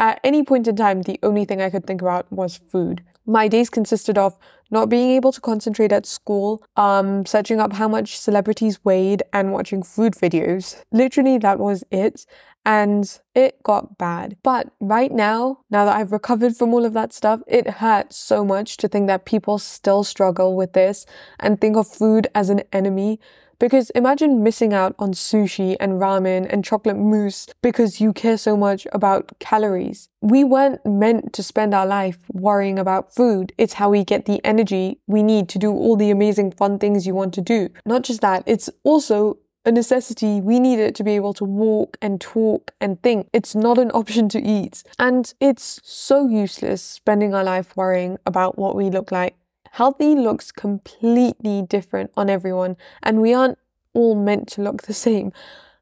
at 0.01 0.19
any 0.23 0.43
point 0.43 0.67
in 0.67 0.75
time, 0.75 1.03
the 1.03 1.19
only 1.21 1.45
thing 1.45 1.61
I 1.61 1.69
could 1.69 1.85
think 1.85 2.01
about 2.01 2.29
was 2.31 2.57
food. 2.57 3.03
My 3.27 3.47
days 3.47 3.69
consisted 3.69 4.17
of 4.17 4.35
not 4.71 4.89
being 4.89 5.11
able 5.11 5.31
to 5.31 5.39
concentrate 5.39 5.91
at 5.91 6.07
school, 6.07 6.63
um, 6.75 7.23
searching 7.25 7.59
up 7.59 7.73
how 7.73 7.87
much 7.87 8.17
celebrities 8.17 8.83
weighed, 8.83 9.21
and 9.31 9.53
watching 9.53 9.83
food 9.83 10.13
videos. 10.13 10.81
Literally, 10.91 11.37
that 11.37 11.59
was 11.59 11.83
it 11.91 12.25
and 12.65 13.19
it 13.33 13.61
got 13.63 13.97
bad. 13.97 14.37
But 14.43 14.71
right 14.79 15.11
now, 15.11 15.59
now 15.69 15.85
that 15.85 15.95
I've 15.95 16.11
recovered 16.11 16.55
from 16.55 16.73
all 16.73 16.85
of 16.85 16.93
that 16.93 17.13
stuff, 17.13 17.41
it 17.47 17.67
hurts 17.67 18.17
so 18.17 18.45
much 18.45 18.77
to 18.77 18.87
think 18.87 19.07
that 19.07 19.25
people 19.25 19.57
still 19.57 20.03
struggle 20.03 20.55
with 20.55 20.73
this 20.73 21.05
and 21.39 21.59
think 21.59 21.75
of 21.75 21.87
food 21.87 22.27
as 22.35 22.49
an 22.49 22.61
enemy. 22.71 23.19
Because 23.59 23.91
imagine 23.91 24.41
missing 24.41 24.73
out 24.73 24.95
on 24.97 25.13
sushi 25.13 25.77
and 25.79 26.01
ramen 26.01 26.47
and 26.49 26.65
chocolate 26.65 26.97
mousse 26.97 27.45
because 27.61 28.01
you 28.01 28.11
care 28.11 28.37
so 28.37 28.57
much 28.57 28.87
about 28.91 29.37
calories. 29.37 30.09
We 30.19 30.43
weren't 30.43 30.83
meant 30.83 31.31
to 31.33 31.43
spend 31.43 31.75
our 31.75 31.85
life 31.85 32.17
worrying 32.33 32.79
about 32.79 33.13
food. 33.13 33.53
It's 33.59 33.73
how 33.73 33.91
we 33.91 34.03
get 34.03 34.25
the 34.25 34.43
energy 34.43 34.99
we 35.05 35.21
need 35.21 35.47
to 35.49 35.59
do 35.59 35.71
all 35.71 35.95
the 35.95 36.09
amazing 36.09 36.53
fun 36.53 36.79
things 36.79 37.05
you 37.05 37.13
want 37.13 37.35
to 37.35 37.41
do. 37.41 37.69
Not 37.85 38.01
just 38.01 38.21
that, 38.21 38.41
it's 38.47 38.67
also 38.83 39.37
a 39.65 39.71
necessity. 39.71 40.41
We 40.41 40.59
need 40.59 40.79
it 40.79 40.95
to 40.95 41.03
be 41.03 41.11
able 41.11 41.33
to 41.35 41.45
walk 41.45 41.97
and 42.01 42.19
talk 42.19 42.71
and 42.81 43.01
think. 43.01 43.29
It's 43.33 43.55
not 43.55 43.77
an 43.77 43.91
option 43.91 44.29
to 44.29 44.41
eat. 44.41 44.83
And 44.97 45.33
it's 45.39 45.79
so 45.83 46.27
useless 46.27 46.81
spending 46.81 47.33
our 47.33 47.43
life 47.43 47.75
worrying 47.75 48.17
about 48.25 48.57
what 48.57 48.75
we 48.75 48.89
look 48.89 49.11
like. 49.11 49.35
Healthy 49.71 50.15
looks 50.15 50.51
completely 50.51 51.61
different 51.61 52.11
on 52.17 52.29
everyone, 52.29 52.75
and 53.03 53.21
we 53.21 53.33
aren't 53.33 53.57
all 53.93 54.15
meant 54.15 54.47
to 54.49 54.61
look 54.61 54.83
the 54.83 54.93
same. 54.93 55.31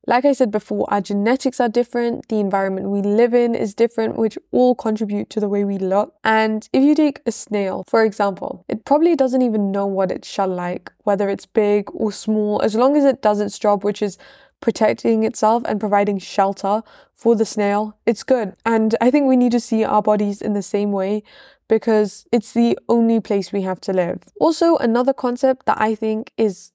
Like 0.10 0.26
I 0.26 0.34
said 0.34 0.50
before, 0.50 0.92
our 0.92 1.02
genetics 1.02 1.60
are 1.60 1.70
different, 1.70 2.30
the 2.30 2.40
environment 2.40 2.90
we 2.90 3.04
live 3.04 3.36
in 3.36 3.54
is 3.54 3.76
different, 3.76 4.18
which 4.18 4.40
all 4.50 4.74
contribute 4.74 5.30
to 5.30 5.40
the 5.40 5.48
way 5.48 5.64
we 5.64 5.78
look. 5.78 6.16
And 6.24 6.68
if 6.74 6.82
you 6.82 6.96
take 6.96 7.22
a 7.28 7.32
snail, 7.32 7.84
for 7.88 8.04
example, 8.04 8.66
it 8.68 8.86
probably 8.86 9.16
doesn't 9.16 9.44
even 9.44 9.72
know 9.72 9.86
what 9.86 10.12
it's 10.12 10.28
shell 10.28 10.48
like, 10.48 10.92
whether 11.04 11.30
it's 11.30 11.46
big 11.46 11.92
or 11.94 12.12
small, 12.12 12.60
as 12.64 12.74
long 12.74 12.98
as 12.98 13.06
it 13.06 13.22
does 13.22 13.40
its 13.40 13.60
job, 13.60 13.84
which 13.84 14.02
is 14.02 14.18
protecting 14.62 15.26
itself 15.26 15.62
and 15.68 15.80
providing 15.80 16.18
shelter 16.18 16.82
for 17.14 17.36
the 17.36 17.46
snail, 17.46 17.96
it's 18.08 18.24
good. 18.24 18.56
And 18.66 18.96
I 19.00 19.12
think 19.12 19.28
we 19.28 19.38
need 19.38 19.52
to 19.52 19.60
see 19.60 19.84
our 19.84 20.02
bodies 20.02 20.42
in 20.42 20.54
the 20.54 20.64
same 20.64 20.92
way 20.92 21.22
because 21.68 22.26
it's 22.32 22.54
the 22.54 22.80
only 22.90 23.20
place 23.20 23.54
we 23.54 23.62
have 23.62 23.80
to 23.82 23.94
live. 23.94 24.24
Also, 24.40 24.76
another 24.78 25.14
concept 25.14 25.68
that 25.68 25.80
I 25.80 25.94
think 25.94 26.32
is 26.36 26.72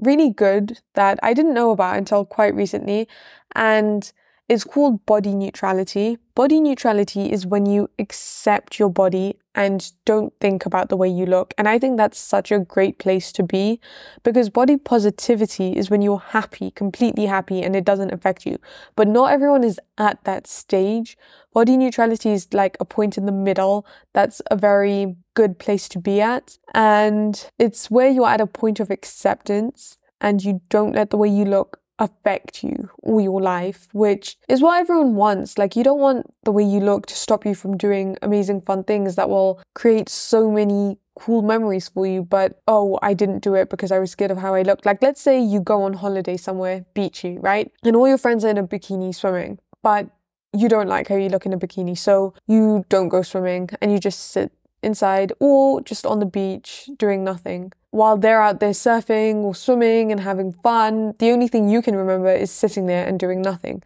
really 0.00 0.30
good 0.30 0.80
that 0.94 1.18
I 1.22 1.34
didn't 1.34 1.54
know 1.54 1.70
about 1.70 1.96
until 1.96 2.24
quite 2.24 2.54
recently. 2.54 3.08
And 3.54 4.10
it's 4.48 4.62
called 4.62 5.04
body 5.06 5.34
neutrality. 5.34 6.18
Body 6.36 6.60
neutrality 6.60 7.32
is 7.32 7.44
when 7.44 7.66
you 7.66 7.90
accept 7.98 8.78
your 8.78 8.88
body 8.88 9.38
and 9.56 9.90
don't 10.04 10.32
think 10.40 10.64
about 10.64 10.88
the 10.88 10.96
way 10.96 11.08
you 11.08 11.26
look. 11.26 11.52
And 11.58 11.68
I 11.68 11.80
think 11.80 11.96
that's 11.96 12.18
such 12.18 12.52
a 12.52 12.60
great 12.60 12.98
place 12.98 13.32
to 13.32 13.42
be 13.42 13.80
because 14.22 14.48
body 14.48 14.76
positivity 14.76 15.76
is 15.76 15.90
when 15.90 16.00
you're 16.00 16.20
happy, 16.20 16.70
completely 16.70 17.26
happy, 17.26 17.60
and 17.62 17.74
it 17.74 17.84
doesn't 17.84 18.12
affect 18.12 18.46
you. 18.46 18.58
But 18.94 19.08
not 19.08 19.32
everyone 19.32 19.64
is 19.64 19.80
at 19.98 20.22
that 20.24 20.46
stage. 20.46 21.18
Body 21.52 21.76
neutrality 21.76 22.30
is 22.30 22.52
like 22.54 22.76
a 22.78 22.84
point 22.84 23.18
in 23.18 23.26
the 23.26 23.32
middle. 23.32 23.84
That's 24.12 24.40
a 24.48 24.56
very 24.56 25.16
good 25.36 25.60
place 25.60 25.88
to 25.90 26.00
be 26.00 26.20
at. 26.20 26.58
And 26.74 27.48
it's 27.58 27.90
where 27.90 28.08
you're 28.08 28.26
at 28.26 28.40
a 28.40 28.46
point 28.46 28.80
of 28.80 28.90
acceptance 28.90 29.98
and 30.20 30.42
you 30.42 30.62
don't 30.70 30.94
let 30.94 31.10
the 31.10 31.16
way 31.16 31.28
you 31.28 31.44
look 31.44 31.78
affect 31.98 32.62
you 32.62 32.90
or 32.98 33.20
your 33.20 33.40
life, 33.40 33.88
which 33.92 34.36
is 34.48 34.60
what 34.60 34.80
everyone 34.80 35.14
wants. 35.14 35.56
Like, 35.56 35.76
you 35.76 35.84
don't 35.84 36.00
want 36.00 36.26
the 36.44 36.52
way 36.52 36.64
you 36.64 36.80
look 36.80 37.06
to 37.06 37.14
stop 37.14 37.46
you 37.46 37.54
from 37.54 37.76
doing 37.76 38.16
amazing, 38.22 38.62
fun 38.62 38.84
things 38.84 39.14
that 39.16 39.30
will 39.30 39.62
create 39.74 40.08
so 40.08 40.50
many 40.50 40.98
cool 41.18 41.40
memories 41.40 41.88
for 41.88 42.06
you, 42.06 42.22
but 42.22 42.60
oh, 42.68 42.98
I 43.02 43.14
didn't 43.14 43.42
do 43.42 43.54
it 43.54 43.70
because 43.70 43.90
I 43.90 43.98
was 43.98 44.10
scared 44.10 44.30
of 44.30 44.38
how 44.38 44.54
I 44.54 44.62
looked. 44.62 44.84
Like, 44.84 45.00
let's 45.00 45.20
say 45.20 45.40
you 45.40 45.60
go 45.60 45.82
on 45.82 45.94
holiday 45.94 46.36
somewhere 46.36 46.84
beachy, 46.92 47.38
right? 47.38 47.70
And 47.82 47.96
all 47.96 48.08
your 48.08 48.18
friends 48.18 48.44
are 48.44 48.50
in 48.50 48.58
a 48.58 48.66
bikini 48.66 49.14
swimming, 49.14 49.58
but 49.82 50.08
you 50.52 50.68
don't 50.68 50.88
like 50.88 51.08
how 51.08 51.16
you 51.16 51.30
look 51.30 51.46
in 51.46 51.54
a 51.54 51.58
bikini, 51.58 51.96
so 51.96 52.34
you 52.46 52.84
don't 52.90 53.08
go 53.08 53.22
swimming 53.22 53.70
and 53.80 53.92
you 53.92 53.98
just 53.98 54.30
sit 54.30 54.52
inside 54.82 55.32
or 55.40 55.80
just 55.80 56.04
on 56.06 56.20
the 56.20 56.26
beach 56.26 56.88
doing 56.98 57.24
nothing. 57.24 57.72
While 57.90 58.18
they're 58.18 58.42
out 58.42 58.60
there 58.60 58.72
surfing 58.72 59.36
or 59.36 59.54
swimming 59.54 60.12
and 60.12 60.20
having 60.20 60.52
fun, 60.52 61.14
the 61.18 61.30
only 61.30 61.48
thing 61.48 61.68
you 61.68 61.80
can 61.80 61.96
remember 61.96 62.32
is 62.32 62.50
sitting 62.50 62.86
there 62.86 63.06
and 63.06 63.18
doing 63.18 63.40
nothing. 63.40 63.82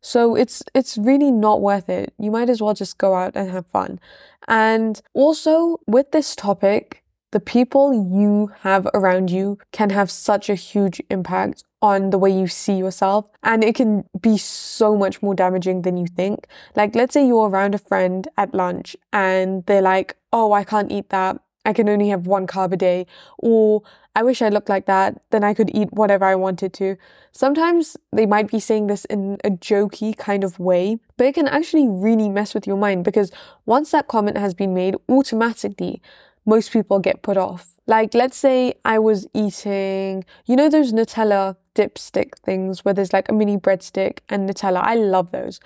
So 0.00 0.34
it's 0.34 0.62
it's 0.74 0.98
really 0.98 1.30
not 1.30 1.62
worth 1.62 1.88
it. 1.88 2.12
You 2.18 2.30
might 2.30 2.50
as 2.50 2.60
well 2.60 2.74
just 2.74 2.98
go 2.98 3.14
out 3.14 3.36
and 3.36 3.50
have 3.50 3.66
fun. 3.66 4.00
And 4.48 5.00
also 5.14 5.80
with 5.86 6.10
this 6.10 6.36
topic, 6.36 7.03
the 7.34 7.40
people 7.40 7.92
you 7.92 8.52
have 8.60 8.86
around 8.94 9.28
you 9.28 9.58
can 9.72 9.90
have 9.90 10.08
such 10.08 10.48
a 10.48 10.54
huge 10.54 11.02
impact 11.10 11.64
on 11.82 12.10
the 12.10 12.16
way 12.16 12.30
you 12.30 12.46
see 12.46 12.74
yourself 12.74 13.28
and 13.42 13.64
it 13.64 13.74
can 13.74 14.04
be 14.20 14.38
so 14.38 14.96
much 14.96 15.20
more 15.20 15.34
damaging 15.34 15.82
than 15.82 15.96
you 15.96 16.06
think. 16.06 16.46
Like 16.76 16.94
let's 16.94 17.12
say 17.12 17.26
you're 17.26 17.48
around 17.48 17.74
a 17.74 17.78
friend 17.78 18.28
at 18.38 18.54
lunch 18.54 18.96
and 19.12 19.66
they're 19.66 19.82
like, 19.82 20.16
"Oh, 20.32 20.52
I 20.52 20.62
can't 20.62 20.92
eat 20.92 21.10
that. 21.10 21.40
I 21.64 21.72
can 21.72 21.88
only 21.88 22.08
have 22.10 22.28
one 22.28 22.46
carb 22.46 22.72
a 22.72 22.76
day." 22.76 23.04
Or 23.38 23.82
I 24.14 24.22
wish 24.22 24.40
I 24.40 24.48
looked 24.48 24.68
like 24.68 24.86
that, 24.86 25.20
then 25.30 25.42
I 25.42 25.54
could 25.54 25.74
eat 25.74 25.92
whatever 25.92 26.24
I 26.24 26.36
wanted 26.36 26.72
to. 26.74 26.96
Sometimes 27.32 27.96
they 28.12 28.26
might 28.26 28.46
be 28.46 28.60
saying 28.60 28.86
this 28.86 29.04
in 29.06 29.38
a 29.42 29.50
jokey 29.50 30.16
kind 30.16 30.44
of 30.44 30.60
way, 30.60 30.98
but 31.16 31.26
it 31.26 31.34
can 31.34 31.48
actually 31.48 31.88
really 31.88 32.28
mess 32.28 32.54
with 32.54 32.64
your 32.64 32.76
mind 32.76 33.02
because 33.04 33.32
once 33.66 33.90
that 33.90 34.06
comment 34.06 34.38
has 34.38 34.54
been 34.54 34.72
made, 34.72 34.94
automatically 35.08 36.00
most 36.46 36.72
people 36.72 36.98
get 36.98 37.22
put 37.22 37.36
off. 37.36 37.68
Like, 37.86 38.14
let's 38.14 38.36
say 38.36 38.74
I 38.84 38.98
was 38.98 39.26
eating, 39.34 40.24
you 40.46 40.56
know, 40.56 40.70
those 40.70 40.92
Nutella 40.92 41.56
dipstick 41.74 42.38
things 42.44 42.84
where 42.84 42.94
there's 42.94 43.12
like 43.12 43.28
a 43.28 43.32
mini 43.32 43.56
breadstick 43.56 44.20
and 44.28 44.48
Nutella. 44.48 44.80
I 44.82 44.94
love 44.94 45.32
those. 45.32 45.60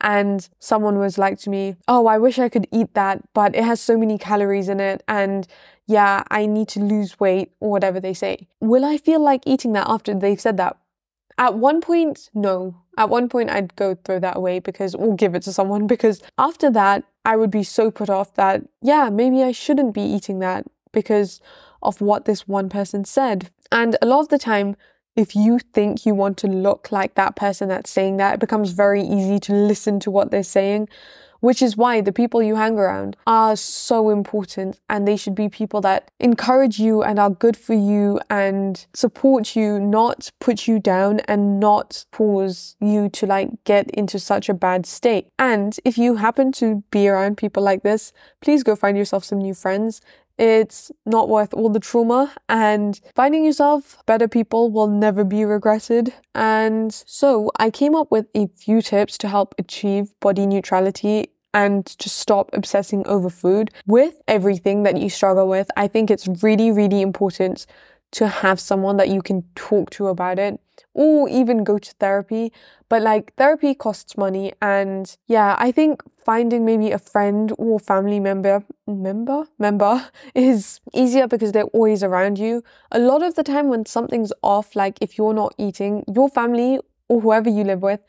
And 0.00 0.48
someone 0.58 0.98
was 0.98 1.18
like 1.18 1.38
to 1.40 1.50
me, 1.50 1.76
Oh, 1.88 2.06
I 2.06 2.18
wish 2.18 2.38
I 2.38 2.48
could 2.48 2.66
eat 2.70 2.94
that, 2.94 3.22
but 3.32 3.54
it 3.56 3.64
has 3.64 3.80
so 3.80 3.96
many 3.96 4.18
calories 4.18 4.68
in 4.68 4.78
it. 4.80 5.02
And 5.08 5.46
yeah, 5.86 6.24
I 6.30 6.46
need 6.46 6.68
to 6.68 6.80
lose 6.80 7.18
weight 7.18 7.52
or 7.60 7.70
whatever 7.70 8.00
they 8.00 8.14
say. 8.14 8.48
Will 8.60 8.84
I 8.84 8.98
feel 8.98 9.20
like 9.20 9.42
eating 9.46 9.72
that 9.72 9.86
after 9.88 10.14
they've 10.14 10.40
said 10.40 10.56
that? 10.58 10.76
At 11.38 11.54
one 11.54 11.80
point, 11.80 12.30
no. 12.34 12.76
At 12.96 13.10
one 13.10 13.28
point, 13.28 13.50
I'd 13.50 13.74
go 13.76 13.96
throw 14.04 14.18
that 14.20 14.36
away 14.36 14.60
because, 14.60 14.94
or 14.94 15.16
give 15.16 15.34
it 15.34 15.42
to 15.42 15.52
someone 15.52 15.86
because 15.94 16.22
after 16.38 16.70
that, 16.70 17.04
I 17.24 17.36
would 17.36 17.50
be 17.50 17.64
so 17.64 17.90
put 17.90 18.10
off 18.10 18.34
that, 18.34 18.62
yeah, 18.82 19.08
maybe 19.10 19.42
I 19.42 19.52
shouldn't 19.52 19.94
be 19.94 20.02
eating 20.02 20.38
that 20.40 20.66
because 20.92 21.40
of 21.82 22.00
what 22.00 22.24
this 22.24 22.46
one 22.46 22.68
person 22.68 23.04
said. 23.04 23.50
And 23.72 23.96
a 24.00 24.06
lot 24.06 24.20
of 24.20 24.28
the 24.28 24.38
time, 24.38 24.76
if 25.16 25.34
you 25.34 25.58
think 25.58 26.06
you 26.06 26.14
want 26.14 26.36
to 26.38 26.46
look 26.46 26.90
like 26.92 27.14
that 27.14 27.36
person 27.36 27.68
that's 27.68 27.90
saying 27.90 28.16
that, 28.18 28.34
it 28.34 28.40
becomes 28.40 28.72
very 28.72 29.02
easy 29.02 29.38
to 29.40 29.52
listen 29.52 30.00
to 30.00 30.10
what 30.10 30.30
they're 30.30 30.42
saying 30.42 30.88
which 31.44 31.60
is 31.60 31.76
why 31.76 32.00
the 32.00 32.10
people 32.10 32.42
you 32.42 32.56
hang 32.56 32.78
around 32.78 33.18
are 33.26 33.54
so 33.54 34.08
important 34.08 34.80
and 34.88 35.06
they 35.06 35.14
should 35.14 35.34
be 35.34 35.46
people 35.46 35.78
that 35.78 36.10
encourage 36.18 36.78
you 36.78 37.02
and 37.02 37.18
are 37.18 37.28
good 37.28 37.54
for 37.54 37.74
you 37.74 38.18
and 38.30 38.86
support 38.94 39.54
you, 39.54 39.78
not 39.78 40.30
put 40.40 40.66
you 40.66 40.78
down 40.78 41.20
and 41.28 41.60
not 41.60 42.06
cause 42.12 42.76
you 42.80 43.10
to 43.10 43.26
like 43.26 43.50
get 43.64 43.90
into 43.90 44.18
such 44.18 44.48
a 44.48 44.54
bad 44.54 44.86
state. 44.86 45.26
And 45.38 45.76
if 45.84 45.98
you 45.98 46.14
happen 46.14 46.50
to 46.52 46.82
be 46.90 47.08
around 47.08 47.36
people 47.36 47.62
like 47.62 47.82
this, 47.82 48.14
please 48.40 48.62
go 48.62 48.74
find 48.74 48.96
yourself 48.96 49.22
some 49.22 49.38
new 49.38 49.52
friends. 49.52 50.00
It's 50.38 50.90
not 51.04 51.28
worth 51.28 51.54
all 51.54 51.68
the 51.68 51.78
trauma, 51.78 52.32
and 52.48 53.00
finding 53.14 53.44
yourself 53.44 54.02
better 54.04 54.26
people 54.26 54.72
will 54.72 54.88
never 54.88 55.22
be 55.22 55.44
regretted. 55.44 56.12
And 56.34 56.92
so, 56.92 57.52
I 57.56 57.70
came 57.70 57.94
up 57.94 58.10
with 58.10 58.26
a 58.34 58.48
few 58.48 58.82
tips 58.82 59.16
to 59.18 59.28
help 59.28 59.54
achieve 59.58 60.12
body 60.18 60.44
neutrality 60.44 61.28
and 61.54 61.96
just 61.98 62.18
stop 62.18 62.50
obsessing 62.52 63.06
over 63.06 63.30
food. 63.30 63.70
With 63.86 64.20
everything 64.28 64.82
that 64.82 64.98
you 64.98 65.08
struggle 65.08 65.48
with, 65.48 65.70
I 65.76 65.88
think 65.88 66.10
it's 66.10 66.28
really, 66.42 66.70
really 66.70 67.00
important 67.00 67.64
to 68.12 68.28
have 68.28 68.60
someone 68.60 68.96
that 68.96 69.08
you 69.08 69.22
can 69.22 69.42
talk 69.54 69.90
to 69.90 70.06
about 70.06 70.38
it 70.38 70.60
or 70.92 71.28
even 71.28 71.64
go 71.64 71.78
to 71.78 71.92
therapy. 71.94 72.52
But 72.88 73.02
like 73.02 73.34
therapy 73.34 73.74
costs 73.74 74.16
money 74.16 74.52
and 74.62 75.16
yeah, 75.26 75.56
I 75.58 75.72
think 75.72 76.02
finding 76.24 76.64
maybe 76.64 76.92
a 76.92 76.98
friend 76.98 77.52
or 77.58 77.80
family 77.80 78.20
member 78.20 78.64
member 78.86 79.44
member 79.58 80.08
is 80.34 80.80
easier 80.92 81.26
because 81.26 81.52
they're 81.52 81.72
always 81.78 82.02
around 82.02 82.38
you. 82.38 82.62
A 82.92 82.98
lot 82.98 83.22
of 83.22 83.34
the 83.34 83.42
time 83.42 83.68
when 83.68 83.86
something's 83.86 84.32
off, 84.42 84.76
like 84.76 84.98
if 85.00 85.18
you're 85.18 85.34
not 85.34 85.54
eating, 85.58 86.04
your 86.14 86.28
family 86.28 86.78
or 87.08 87.20
whoever 87.20 87.50
you 87.50 87.64
live 87.64 87.82
with 87.82 88.00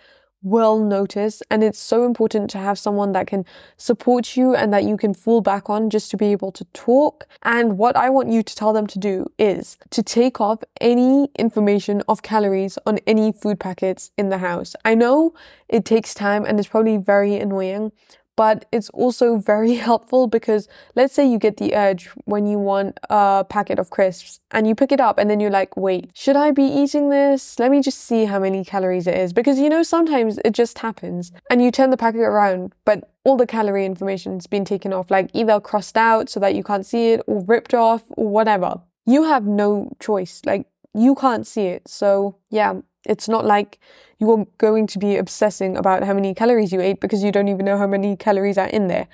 will 0.45 0.79
notice. 0.79 1.41
And 1.49 1.63
it's 1.63 1.79
so 1.79 2.05
important 2.05 2.49
to 2.51 2.59
have 2.59 2.79
someone 2.79 3.11
that 3.13 3.27
can 3.27 3.45
support 3.75 4.37
you 4.37 4.55
and 4.55 4.71
that 4.71 4.83
you 4.83 4.95
can 4.95 5.13
fall 5.13 5.41
back 5.41 5.69
on 5.69 5.89
just 5.89 6.11
to 6.11 6.17
be 6.17 6.27
able 6.27 6.51
to 6.53 6.63
talk. 6.73 7.27
And 7.43 7.77
what 7.77 7.97
I 7.97 8.09
want 8.09 8.29
you 8.29 8.43
to 8.43 8.55
tell 8.55 8.71
them 8.71 8.87
to 8.87 8.99
do 8.99 9.25
is 9.37 9.77
to 9.89 10.03
take 10.03 10.39
off 10.39 10.63
any 10.79 11.29
information 11.37 12.03
of 12.07 12.21
calories 12.21 12.77
on 12.85 12.99
any 13.07 13.31
food 13.31 13.59
packets 13.59 14.11
in 14.17 14.29
the 14.29 14.37
house. 14.37 14.75
I 14.85 14.95
know 14.95 15.33
it 15.67 15.83
takes 15.83 16.13
time 16.13 16.45
and 16.45 16.59
it's 16.59 16.69
probably 16.69 16.97
very 16.97 17.35
annoying, 17.35 17.91
but 18.35 18.65
it's 18.71 18.89
also 18.89 19.37
very 19.37 19.73
helpful 19.87 20.27
because 20.27 20.67
let's 20.95 21.13
say 21.13 21.27
you 21.27 21.37
get 21.37 21.57
the 21.57 21.75
urge 21.75 22.07
when 22.25 22.45
you 22.45 22.59
want 22.59 22.99
a 23.09 23.45
packet 23.47 23.79
of 23.79 23.89
crisps 23.89 24.39
and 24.51 24.67
you 24.67 24.75
pick 24.75 24.91
it 24.91 24.99
up 24.99 25.17
and 25.17 25.29
then 25.29 25.39
you're 25.39 25.51
like, 25.51 25.75
wait, 25.77 26.09
should 26.13 26.35
I 26.35 26.51
be 26.51 26.63
eating 26.63 27.09
this? 27.09 27.59
Let 27.59 27.71
me 27.71 27.81
just 27.81 27.99
see 27.99 28.25
how 28.25 28.39
many 28.39 28.63
calories 28.63 29.07
it 29.07 29.15
is. 29.15 29.33
Because 29.33 29.59
you 29.59 29.69
know, 29.69 29.83
sometimes 29.83 30.39
it 30.43 30.51
just 30.51 30.79
happens 30.79 31.31
and 31.49 31.61
you 31.61 31.71
turn 31.71 31.89
the 31.89 31.97
packet 31.97 32.21
around, 32.21 32.73
but 32.85 33.11
all 33.23 33.37
the 33.37 33.47
calorie 33.47 33.85
information's 33.85 34.47
been 34.47 34.65
taken 34.65 34.93
off, 34.93 35.09
like 35.09 35.29
either 35.33 35.59
crossed 35.59 35.97
out 35.97 36.29
so 36.29 36.39
that 36.39 36.55
you 36.55 36.63
can't 36.63 36.85
see 36.85 37.13
it 37.13 37.21
or 37.27 37.43
ripped 37.43 37.73
off 37.73 38.03
or 38.17 38.27
whatever. 38.27 38.81
You 39.05 39.23
have 39.23 39.45
no 39.45 39.91
choice. 39.99 40.41
Like, 40.45 40.67
you 40.93 41.13
can't 41.15 41.45
see 41.45 41.67
it. 41.67 41.87
So, 41.87 42.37
yeah, 42.49 42.75
it's 43.05 43.27
not 43.27 43.45
like 43.45 43.79
you're 44.19 44.47
going 44.57 44.87
to 44.87 44.99
be 44.99 45.17
obsessing 45.17 45.77
about 45.77 46.03
how 46.03 46.13
many 46.13 46.33
calories 46.33 46.71
you 46.71 46.81
ate 46.81 46.99
because 46.99 47.23
you 47.23 47.31
don't 47.31 47.47
even 47.47 47.65
know 47.65 47.77
how 47.77 47.87
many 47.87 48.15
calories 48.15 48.57
are 48.57 48.67
in 48.67 48.87
there. 48.87 49.07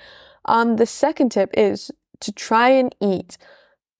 Um, 0.44 0.76
the 0.76 0.86
second 0.86 1.30
tip 1.30 1.50
is 1.54 1.90
to 2.20 2.32
try 2.32 2.70
and 2.70 2.94
eat 3.00 3.36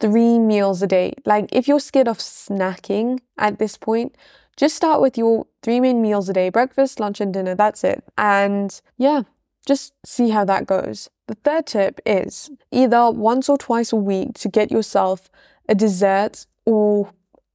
three 0.01 0.39
meals 0.39 0.83
a 0.83 0.87
day. 0.87 1.15
Like 1.25 1.49
if 1.53 1.69
you're 1.69 1.81
scared 1.81 2.09
of 2.09 2.19
snacking 2.19 3.21
at 3.39 3.59
this 3.59 3.77
point, 3.77 4.17
just 4.57 4.77
start 4.77 5.01
with 5.01 5.17
your 5.17 5.47
three 5.63 5.81
main 5.81 6.03
meals 6.03 6.29
a 6.29 6.33
day 6.33 6.51
breakfast, 6.51 7.01
lunch, 7.01 7.21
and 7.21 7.33
dinner. 7.33 7.55
That's 7.55 7.85
it. 7.85 8.05
And 8.19 8.81
yeah, 8.97 9.23
just 9.67 9.95
see 10.05 10.31
how 10.31 10.45
that 10.45 10.67
goes. 10.67 11.09
The 11.29 11.37
third 11.37 11.67
tip 11.67 12.01
is 12.05 12.51
either 12.71 13.11
once 13.11 13.49
or 13.49 13.57
twice 13.57 13.93
a 13.93 13.97
week 13.97 14.35
to 14.35 14.49
get 14.49 14.71
yourself 14.71 15.31
a 15.69 15.75
dessert 15.75 16.47
or 16.65 17.13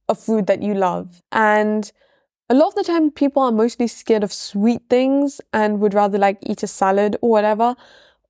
a 0.08 0.14
food 0.14 0.46
that 0.46 0.62
you 0.62 0.74
love. 0.74 1.22
And 1.30 1.92
a 2.50 2.54
lot 2.54 2.68
of 2.68 2.74
the 2.74 2.84
time 2.84 3.10
people 3.10 3.42
are 3.42 3.52
mostly 3.52 3.86
scared 3.86 4.24
of 4.24 4.32
sweet 4.32 4.82
things 4.88 5.40
and 5.52 5.80
would 5.80 5.92
rather 5.92 6.18
like 6.18 6.38
eat 6.42 6.62
a 6.62 6.66
salad 6.66 7.16
or 7.20 7.30
whatever. 7.30 7.76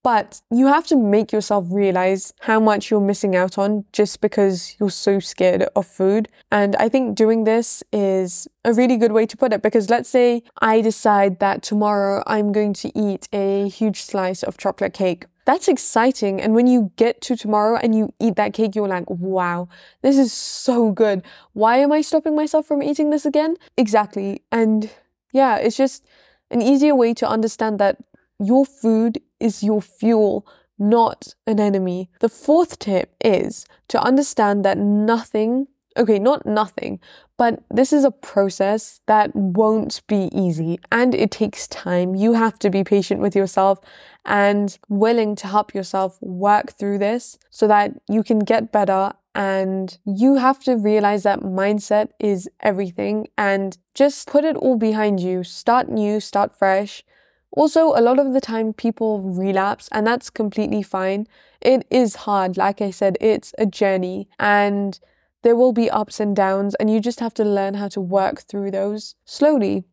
But 0.02 0.40
you 0.50 0.68
have 0.68 0.86
to 0.88 0.96
make 0.96 1.32
yourself 1.32 1.66
realize 1.70 2.32
how 2.40 2.60
much 2.60 2.90
you're 2.90 3.00
missing 3.00 3.36
out 3.36 3.58
on 3.58 3.84
just 3.92 4.20
because 4.20 4.76
you're 4.78 4.90
so 4.90 5.20
scared 5.20 5.68
of 5.74 5.86
food. 5.86 6.28
And 6.50 6.76
I 6.76 6.88
think 6.88 7.16
doing 7.16 7.44
this 7.44 7.82
is 7.92 8.48
a 8.64 8.72
really 8.72 8.96
good 8.96 9.12
way 9.12 9.26
to 9.26 9.36
put 9.36 9.52
it 9.52 9.60
because 9.60 9.90
let's 9.90 10.08
say 10.08 10.42
I 10.60 10.80
decide 10.80 11.40
that 11.40 11.62
tomorrow 11.62 12.22
I'm 12.26 12.52
going 12.52 12.74
to 12.74 12.98
eat 12.98 13.28
a 13.32 13.68
huge 13.68 14.00
slice 14.02 14.42
of 14.42 14.56
chocolate 14.56 14.94
cake 14.94 15.26
that's 15.48 15.66
exciting. 15.66 16.42
And 16.42 16.54
when 16.54 16.66
you 16.66 16.92
get 16.96 17.22
to 17.22 17.34
tomorrow 17.34 17.78
and 17.82 17.94
you 17.94 18.12
eat 18.20 18.36
that 18.36 18.52
cake, 18.52 18.74
you're 18.74 18.86
like, 18.86 19.08
wow, 19.08 19.70
this 20.02 20.18
is 20.18 20.30
so 20.30 20.92
good. 20.92 21.22
Why 21.54 21.78
am 21.78 21.90
I 21.90 22.02
stopping 22.02 22.36
myself 22.36 22.66
from 22.66 22.82
eating 22.82 23.08
this 23.08 23.24
again? 23.24 23.56
Exactly. 23.78 24.42
And 24.52 24.90
yeah, 25.32 25.56
it's 25.56 25.78
just 25.78 26.06
an 26.50 26.60
easier 26.60 26.94
way 26.94 27.14
to 27.14 27.26
understand 27.26 27.78
that 27.78 27.96
your 28.38 28.66
food 28.66 29.22
is 29.40 29.62
your 29.62 29.80
fuel, 29.80 30.46
not 30.78 31.34
an 31.46 31.60
enemy. 31.60 32.10
The 32.20 32.28
fourth 32.28 32.78
tip 32.78 33.14
is 33.24 33.64
to 33.88 33.98
understand 34.02 34.66
that 34.66 34.76
nothing 34.76 35.68
okay, 35.98 36.18
not 36.18 36.46
nothing, 36.46 37.00
but 37.36 37.62
this 37.70 37.92
is 37.92 38.04
a 38.04 38.10
process 38.10 39.00
that 39.06 39.34
won't 39.34 40.00
be 40.06 40.28
easy 40.32 40.78
and 40.90 41.14
it 41.14 41.30
takes 41.30 41.66
time. 41.66 42.14
You 42.14 42.34
have 42.34 42.58
to 42.60 42.70
be 42.70 42.84
patient 42.84 43.20
with 43.20 43.36
yourself 43.36 43.80
and 44.24 44.78
willing 44.88 45.34
to 45.36 45.46
help 45.46 45.74
yourself 45.74 46.18
work 46.20 46.72
through 46.72 46.98
this 46.98 47.38
so 47.50 47.66
that 47.68 47.92
you 48.08 48.22
can 48.22 48.40
get 48.40 48.72
better. 48.72 49.12
And 49.34 49.96
you 50.04 50.36
have 50.36 50.64
to 50.64 50.74
realize 50.74 51.22
that 51.22 51.40
mindset 51.40 52.08
is 52.18 52.50
everything 52.60 53.28
and 53.38 53.78
just 53.94 54.26
put 54.26 54.44
it 54.44 54.56
all 54.56 54.76
behind 54.76 55.20
you. 55.20 55.44
Start 55.44 55.88
new, 55.88 56.18
start 56.18 56.50
fresh. 56.50 57.04
Also, 57.52 57.92
a 57.96 58.02
lot 58.02 58.18
of 58.18 58.32
the 58.32 58.40
time 58.40 58.72
people 58.72 59.20
relapse 59.20 59.88
and 59.92 60.06
that's 60.06 60.28
completely 60.28 60.82
fine. 60.82 61.28
It 61.60 61.86
is 61.88 62.16
hard. 62.16 62.56
Like 62.56 62.80
I 62.80 62.90
said, 62.90 63.16
it's 63.20 63.54
a 63.58 63.66
journey 63.66 64.28
and 64.40 64.98
there 65.42 65.56
will 65.56 65.72
be 65.72 65.90
ups 65.90 66.20
and 66.20 66.34
downs, 66.34 66.74
and 66.76 66.90
you 66.90 67.00
just 67.00 67.20
have 67.20 67.34
to 67.34 67.44
learn 67.44 67.74
how 67.74 67.88
to 67.88 68.00
work 68.00 68.42
through 68.42 68.70
those 68.70 69.14
slowly. 69.24 69.84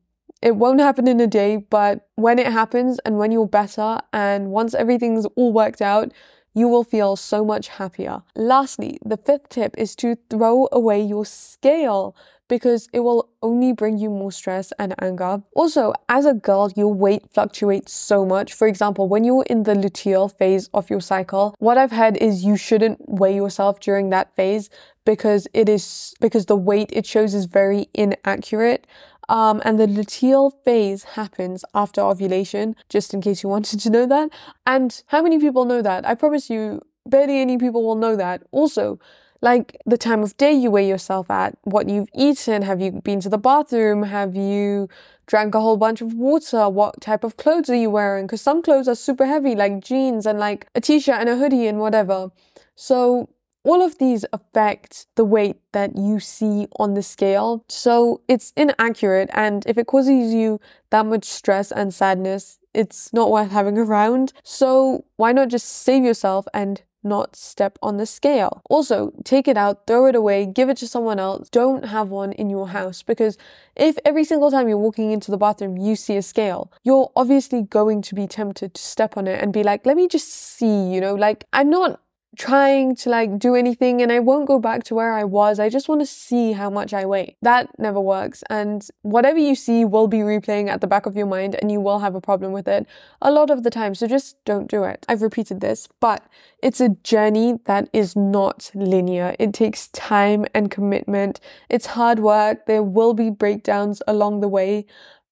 It 0.41 0.55
won't 0.55 0.79
happen 0.79 1.07
in 1.07 1.19
a 1.19 1.27
day, 1.27 1.57
but 1.57 2.07
when 2.15 2.39
it 2.39 2.47
happens 2.47 2.99
and 3.05 3.17
when 3.17 3.31
you're 3.31 3.47
better 3.47 3.99
and 4.13 4.51
once 4.51 4.73
everything's 4.73 5.25
all 5.35 5.53
worked 5.53 5.81
out, 5.81 6.11
you 6.53 6.67
will 6.67 6.83
feel 6.83 7.15
so 7.15 7.43
much 7.43 7.67
happier. 7.67 8.23
Lastly, 8.35 8.97
the 9.05 9.17
fifth 9.17 9.49
tip 9.49 9.75
is 9.77 9.95
to 9.97 10.17
throw 10.29 10.69
away 10.71 11.01
your 11.01 11.25
scale 11.25 12.15
because 12.47 12.87
it 12.93 12.99
will 12.99 13.29
only 13.41 13.73
bring 13.73 13.97
you 13.97 14.09
more 14.09 14.31
stress 14.31 14.71
and 14.77 14.93
anger. 15.01 15.41
Also, 15.55 15.93
as 16.07 16.25
a 16.25 16.33
girl, 16.33 16.71
your 16.75 16.93
weight 16.93 17.23
fluctuates 17.33 17.91
so 17.91 18.25
much. 18.25 18.53
For 18.53 18.67
example, 18.67 19.09
when 19.09 19.23
you're 19.23 19.45
in 19.49 19.63
the 19.63 19.73
luteal 19.73 20.31
phase 20.31 20.69
of 20.73 20.89
your 20.89 21.01
cycle, 21.01 21.55
what 21.59 21.77
I've 21.77 21.91
heard 21.91 22.17
is 22.17 22.45
you 22.45 22.55
shouldn't 22.55 22.99
weigh 23.09 23.35
yourself 23.35 23.79
during 23.79 24.09
that 24.11 24.35
phase 24.35 24.69
because 25.05 25.47
it 25.53 25.69
is 25.69 26.13
because 26.19 26.47
the 26.47 26.55
weight 26.55 26.89
it 26.91 27.05
shows 27.05 27.33
is 27.33 27.45
very 27.45 27.87
inaccurate. 27.93 28.87
Um, 29.27 29.61
and 29.65 29.79
the 29.79 29.87
luteal 29.87 30.51
phase 30.63 31.03
happens 31.03 31.65
after 31.73 32.01
ovulation, 32.01 32.75
just 32.89 33.13
in 33.13 33.21
case 33.21 33.41
you 33.41 33.49
wanted 33.55 33.79
to 33.79 33.89
know 33.89 34.05
that. 34.05 34.29
And 34.67 35.01
how 35.07 35.21
many 35.21 35.39
people 35.39 35.65
know 35.65 35.81
that? 35.81 36.05
I 36.05 36.15
promise 36.15 36.49
you, 36.49 36.81
barely 37.05 37.39
any 37.39 37.57
people 37.57 37.83
will 37.83 37.95
know 37.95 38.15
that. 38.15 38.43
Also, 38.51 38.99
like 39.41 39.77
the 39.85 39.97
time 39.97 40.23
of 40.23 40.35
day 40.37 40.51
you 40.53 40.71
weigh 40.71 40.87
yourself 40.87 41.29
at, 41.29 41.57
what 41.63 41.87
you've 41.89 42.09
eaten, 42.15 42.61
have 42.63 42.81
you 42.81 42.91
been 42.91 43.19
to 43.21 43.29
the 43.29 43.37
bathroom, 43.37 44.03
have 44.03 44.35
you 44.35 44.89
drank 45.27 45.55
a 45.55 45.61
whole 45.61 45.77
bunch 45.77 46.01
of 46.01 46.13
water, 46.13 46.69
what 46.69 47.01
type 47.01 47.23
of 47.23 47.37
clothes 47.37 47.69
are 47.69 47.75
you 47.75 47.89
wearing? 47.89 48.25
Because 48.25 48.41
some 48.41 48.61
clothes 48.61 48.87
are 48.87 48.95
super 48.95 49.25
heavy, 49.25 49.55
like 49.55 49.83
jeans 49.83 50.25
and 50.25 50.39
like 50.39 50.67
a 50.75 50.81
t 50.81 50.99
shirt 50.99 51.19
and 51.19 51.29
a 51.29 51.37
hoodie 51.37 51.67
and 51.67 51.79
whatever. 51.79 52.31
So, 52.75 53.29
all 53.65 53.81
of 53.81 53.97
these 53.97 54.25
affect 54.31 55.07
the 55.15 55.25
weight 55.25 55.57
that 55.73 55.97
you 55.97 56.19
see 56.19 56.67
on 56.77 56.93
the 56.93 57.03
scale. 57.03 57.65
So 57.67 58.21
it's 58.27 58.53
inaccurate. 58.55 59.29
And 59.33 59.65
if 59.65 59.77
it 59.77 59.87
causes 59.87 60.33
you 60.33 60.61
that 60.91 61.05
much 61.05 61.25
stress 61.25 61.71
and 61.71 61.93
sadness, 61.93 62.59
it's 62.73 63.11
not 63.11 63.31
worth 63.31 63.51
having 63.51 63.77
around. 63.85 64.33
So 64.43 65.05
why 65.17 65.31
not 65.31 65.49
just 65.49 65.67
save 65.67 66.03
yourself 66.03 66.47
and 66.53 66.83
not 67.05 67.35
step 67.35 67.77
on 67.81 67.97
the 67.97 68.05
scale. 68.05 68.61
Also, 68.69 69.13
take 69.23 69.47
it 69.47 69.55
out, 69.55 69.85
throw 69.85 70.07
it 70.07 70.15
away, 70.15 70.45
give 70.45 70.69
it 70.69 70.77
to 70.77 70.87
someone 70.87 71.19
else. 71.19 71.49
Don't 71.49 71.85
have 71.85 72.09
one 72.09 72.33
in 72.33 72.49
your 72.49 72.69
house 72.69 73.03
because 73.03 73.37
if 73.75 73.97
every 74.03 74.23
single 74.23 74.49
time 74.49 74.67
you're 74.67 74.77
walking 74.77 75.11
into 75.11 75.29
the 75.29 75.37
bathroom 75.37 75.77
you 75.77 75.95
see 75.95 76.17
a 76.17 76.21
scale, 76.21 76.71
you're 76.83 77.11
obviously 77.15 77.61
going 77.61 78.01
to 78.01 78.15
be 78.15 78.25
tempted 78.27 78.73
to 78.73 78.81
step 78.81 79.15
on 79.15 79.27
it 79.27 79.41
and 79.41 79.53
be 79.53 79.63
like, 79.63 79.85
let 79.85 79.95
me 79.95 80.07
just 80.07 80.27
see, 80.27 80.91
you 80.91 80.99
know, 80.99 81.13
like 81.13 81.45
I'm 81.53 81.69
not 81.69 82.01
trying 82.37 82.95
to 82.95 83.09
like 83.09 83.39
do 83.39 83.55
anything 83.55 84.01
and 84.01 84.11
I 84.11 84.19
won't 84.19 84.47
go 84.47 84.59
back 84.59 84.83
to 84.85 84.95
where 84.95 85.13
I 85.13 85.23
was. 85.23 85.59
I 85.59 85.69
just 85.69 85.89
want 85.89 86.01
to 86.01 86.05
see 86.05 86.53
how 86.53 86.69
much 86.69 86.93
I 86.93 87.05
weigh. 87.05 87.37
That 87.41 87.69
never 87.79 87.99
works. 87.99 88.43
And 88.49 88.87
whatever 89.01 89.39
you 89.39 89.55
see 89.55 89.85
will 89.85 90.07
be 90.07 90.19
replaying 90.19 90.67
at 90.67 90.81
the 90.81 90.87
back 90.87 91.05
of 91.05 91.15
your 91.15 91.25
mind 91.25 91.55
and 91.55 91.71
you 91.71 91.79
will 91.79 91.99
have 91.99 92.15
a 92.15 92.21
problem 92.21 92.51
with 92.51 92.67
it 92.67 92.87
a 93.21 93.31
lot 93.31 93.49
of 93.49 93.63
the 93.63 93.69
time. 93.69 93.95
So 93.95 94.07
just 94.07 94.43
don't 94.45 94.69
do 94.69 94.83
it. 94.83 95.05
I've 95.09 95.21
repeated 95.21 95.61
this, 95.61 95.87
but 95.99 96.25
it's 96.61 96.81
a 96.81 96.89
journey 96.89 97.59
that 97.65 97.89
is 97.93 98.15
not 98.15 98.71
linear. 98.73 99.35
It 99.39 99.53
takes 99.53 99.87
time 99.89 100.45
and 100.53 100.71
commitment. 100.71 101.39
It's 101.69 101.87
hard 101.87 102.19
work. 102.19 102.65
There 102.65 102.83
will 102.83 103.13
be 103.13 103.29
breakdowns 103.29 104.01
along 104.07 104.41
the 104.41 104.47
way 104.47 104.85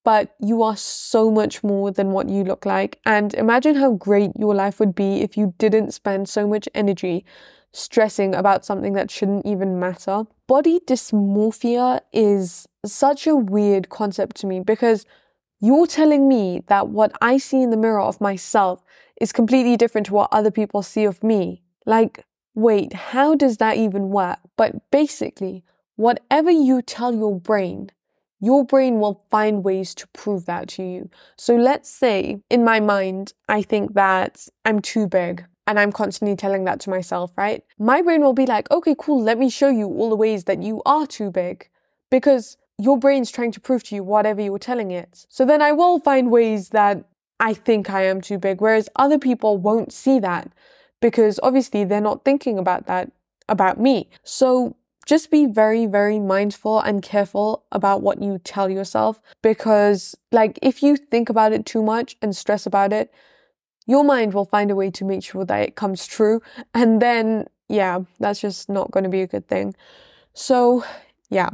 but 0.03 0.35
you 0.39 0.61
are 0.61 0.75
so 0.75 1.31
much 1.31 1.63
more 1.63 1.91
than 1.91 2.11
what 2.11 2.29
you 2.29 2.43
look 2.43 2.65
like. 2.65 2.99
And 3.05 3.33
imagine 3.35 3.75
how 3.75 3.93
great 3.93 4.31
your 4.37 4.53
life 4.53 4.79
would 4.79 4.95
be 4.95 5.21
if 5.21 5.37
you 5.37 5.53
didn't 5.57 5.93
spend 5.93 6.27
so 6.27 6.47
much 6.47 6.67
energy 6.75 7.25
stressing 7.71 8.35
about 8.35 8.65
something 8.65 8.93
that 8.93 9.09
shouldn't 9.09 9.45
even 9.45 9.79
matter. 9.79 10.23
Body 10.47 10.79
dysmorphia 10.85 12.01
is 12.11 12.67
such 12.85 13.25
a 13.25 13.35
weird 13.35 13.89
concept 13.89 14.35
to 14.37 14.47
me 14.47 14.59
because 14.59 15.05
you're 15.59 15.87
telling 15.87 16.27
me 16.27 16.61
that 16.67 16.89
what 16.89 17.13
I 17.21 17.37
see 17.37 17.61
in 17.61 17.69
the 17.69 17.77
mirror 17.77 18.01
of 18.01 18.21
myself 18.21 18.83
is 19.19 19.31
completely 19.31 19.77
different 19.77 20.07
to 20.07 20.13
what 20.13 20.29
other 20.31 20.51
people 20.51 20.83
see 20.83 21.05
of 21.05 21.23
me. 21.23 21.63
Like, 21.85 22.25
wait, 22.53 22.93
how 22.93 23.35
does 23.35 23.57
that 23.57 23.77
even 23.77 24.09
work? 24.09 24.39
But 24.57 24.91
basically, 24.91 25.63
whatever 25.95 26.51
you 26.51 26.81
tell 26.81 27.13
your 27.13 27.39
brain 27.39 27.89
your 28.43 28.65
brain 28.65 28.99
will 28.99 29.23
find 29.31 29.63
ways 29.63 29.95
to 29.95 30.05
prove 30.07 30.45
that 30.47 30.67
to 30.67 30.83
you. 30.83 31.09
So 31.37 31.55
let's 31.55 31.89
say 31.89 32.41
in 32.49 32.65
my 32.65 32.81
mind, 32.81 33.31
I 33.47 33.61
think 33.61 33.93
that 33.93 34.49
I'm 34.65 34.81
too 34.81 35.07
big 35.07 35.45
and 35.65 35.79
I'm 35.79 35.93
constantly 35.93 36.35
telling 36.35 36.65
that 36.65 36.81
to 36.81 36.89
myself, 36.89 37.31
right? 37.37 37.63
My 37.79 38.01
brain 38.01 38.19
will 38.21 38.33
be 38.33 38.45
like, 38.45 38.69
okay, 38.69 38.95
cool, 38.99 39.23
let 39.23 39.37
me 39.37 39.49
show 39.49 39.69
you 39.69 39.87
all 39.87 40.09
the 40.09 40.17
ways 40.17 40.43
that 40.43 40.61
you 40.61 40.81
are 40.85 41.07
too 41.07 41.31
big 41.31 41.69
because 42.11 42.57
your 42.77 42.99
brain's 42.99 43.31
trying 43.31 43.53
to 43.53 43.61
prove 43.61 43.81
to 43.85 43.95
you 43.95 44.03
whatever 44.03 44.41
you're 44.41 44.59
telling 44.59 44.91
it. 44.91 45.25
So 45.29 45.45
then 45.45 45.61
I 45.61 45.71
will 45.71 45.99
find 46.01 46.29
ways 46.29 46.69
that 46.69 47.05
I 47.39 47.53
think 47.53 47.89
I 47.89 48.03
am 48.07 48.19
too 48.19 48.37
big, 48.37 48.59
whereas 48.59 48.89
other 48.97 49.19
people 49.19 49.57
won't 49.57 49.93
see 49.93 50.19
that 50.19 50.51
because 51.01 51.39
obviously 51.41 51.85
they're 51.85 52.01
not 52.01 52.25
thinking 52.25 52.59
about 52.59 52.87
that 52.87 53.09
about 53.47 53.79
me. 53.79 54.09
So 54.23 54.75
just 55.05 55.31
be 55.31 55.45
very, 55.45 55.85
very 55.85 56.19
mindful 56.19 56.79
and 56.79 57.01
careful 57.01 57.65
about 57.71 58.01
what 58.01 58.21
you 58.21 58.39
tell 58.39 58.69
yourself 58.69 59.21
because, 59.41 60.15
like, 60.31 60.57
if 60.61 60.81
you 60.81 60.95
think 60.95 61.29
about 61.29 61.51
it 61.53 61.65
too 61.65 61.83
much 61.83 62.15
and 62.21 62.35
stress 62.35 62.65
about 62.65 62.93
it, 62.93 63.11
your 63.85 64.03
mind 64.03 64.33
will 64.33 64.45
find 64.45 64.71
a 64.71 64.75
way 64.75 64.89
to 64.91 65.03
make 65.03 65.23
sure 65.23 65.45
that 65.45 65.61
it 65.61 65.75
comes 65.75 66.07
true. 66.07 66.41
And 66.73 67.01
then, 67.01 67.47
yeah, 67.67 67.99
that's 68.19 68.39
just 68.39 68.69
not 68.69 68.91
going 68.91 69.03
to 69.03 69.09
be 69.09 69.21
a 69.21 69.27
good 69.27 69.47
thing. 69.47 69.75
So, 70.33 70.83
yeah, 71.29 71.49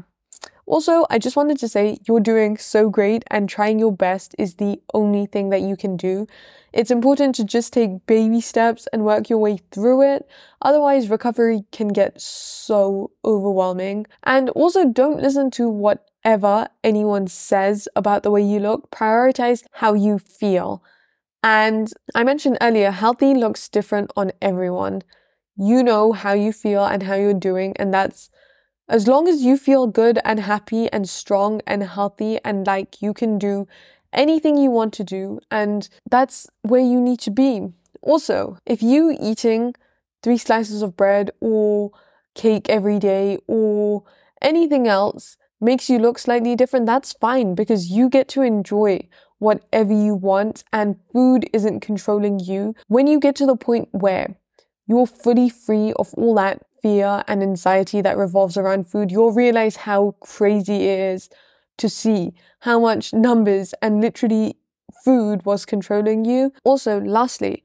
also, 0.69 1.05
I 1.09 1.17
just 1.17 1.35
wanted 1.35 1.57
to 1.59 1.67
say 1.67 1.97
you're 2.07 2.19
doing 2.19 2.57
so 2.57 2.89
great 2.89 3.23
and 3.31 3.49
trying 3.49 3.79
your 3.79 3.91
best 3.91 4.35
is 4.37 4.55
the 4.55 4.79
only 4.93 5.25
thing 5.25 5.49
that 5.49 5.61
you 5.61 5.75
can 5.75 5.97
do. 5.97 6.27
It's 6.71 6.91
important 6.91 7.33
to 7.35 7.43
just 7.43 7.73
take 7.73 8.05
baby 8.05 8.39
steps 8.39 8.87
and 8.93 9.03
work 9.03 9.29
your 9.29 9.39
way 9.39 9.59
through 9.71 10.03
it. 10.03 10.29
Otherwise, 10.61 11.09
recovery 11.09 11.63
can 11.71 11.87
get 11.87 12.21
so 12.21 13.11
overwhelming. 13.25 14.05
And 14.23 14.51
also, 14.51 14.85
don't 14.85 15.21
listen 15.21 15.49
to 15.51 15.67
whatever 15.67 16.67
anyone 16.83 17.25
says 17.27 17.87
about 17.95 18.21
the 18.21 18.29
way 18.29 18.43
you 18.43 18.59
look. 18.59 18.91
Prioritize 18.91 19.63
how 19.71 19.95
you 19.95 20.19
feel. 20.19 20.83
And 21.41 21.91
I 22.13 22.23
mentioned 22.23 22.59
earlier, 22.61 22.91
healthy 22.91 23.33
looks 23.33 23.69
different 23.69 24.11
on 24.15 24.33
everyone. 24.39 25.01
You 25.57 25.81
know 25.81 26.11
how 26.11 26.33
you 26.33 26.53
feel 26.53 26.85
and 26.85 27.03
how 27.03 27.15
you're 27.15 27.33
doing, 27.33 27.73
and 27.77 27.93
that's 27.93 28.29
as 28.89 29.07
long 29.07 29.27
as 29.27 29.43
you 29.43 29.55
feel 29.55 29.85
good 29.85 30.19
and 30.25 30.39
happy 30.39 30.91
and 30.91 31.07
strong 31.07 31.61
and 31.67 31.83
healthy 31.83 32.39
and 32.43 32.65
like 32.65 33.01
you 33.01 33.13
can 33.13 33.37
do 33.37 33.67
anything 34.11 34.57
you 34.57 34.71
want 34.71 34.93
to 34.93 35.03
do, 35.03 35.39
and 35.51 35.87
that's 36.09 36.47
where 36.63 36.81
you 36.81 36.99
need 36.99 37.19
to 37.19 37.31
be. 37.31 37.67
Also, 38.01 38.57
if 38.65 38.81
you 38.81 39.15
eating 39.21 39.75
three 40.23 40.37
slices 40.37 40.81
of 40.81 40.97
bread 40.97 41.29
or 41.39 41.91
cake 42.33 42.67
every 42.69 42.97
day 42.97 43.37
or 43.47 44.03
anything 44.41 44.87
else 44.87 45.37
makes 45.61 45.89
you 45.89 45.99
look 45.99 46.17
slightly 46.17 46.55
different, 46.55 46.87
that's 46.87 47.13
fine 47.13 47.53
because 47.53 47.91
you 47.91 48.09
get 48.09 48.27
to 48.29 48.41
enjoy 48.41 49.07
whatever 49.37 49.93
you 49.93 50.15
want 50.15 50.63
and 50.73 50.97
food 51.13 51.47
isn't 51.53 51.81
controlling 51.81 52.39
you. 52.39 52.73
When 52.87 53.05
you 53.07 53.19
get 53.19 53.35
to 53.35 53.45
the 53.45 53.55
point 53.55 53.89
where 53.91 54.35
you're 54.87 55.05
fully 55.05 55.49
free 55.49 55.93
of 55.93 56.13
all 56.15 56.33
that 56.35 56.65
fear 56.81 57.23
and 57.27 57.41
anxiety 57.43 58.01
that 58.01 58.17
revolves 58.17 58.57
around 58.57 58.87
food, 58.87 59.11
you'll 59.11 59.31
realize 59.31 59.75
how 59.77 60.15
crazy 60.21 60.87
it 60.87 60.99
is 60.99 61.29
to 61.77 61.89
see 61.89 62.33
how 62.61 62.79
much 62.79 63.13
numbers 63.13 63.73
and 63.81 64.01
literally 64.01 64.57
food 65.03 65.45
was 65.45 65.65
controlling 65.65 66.25
you. 66.25 66.51
Also, 66.63 66.99
lastly, 66.99 67.63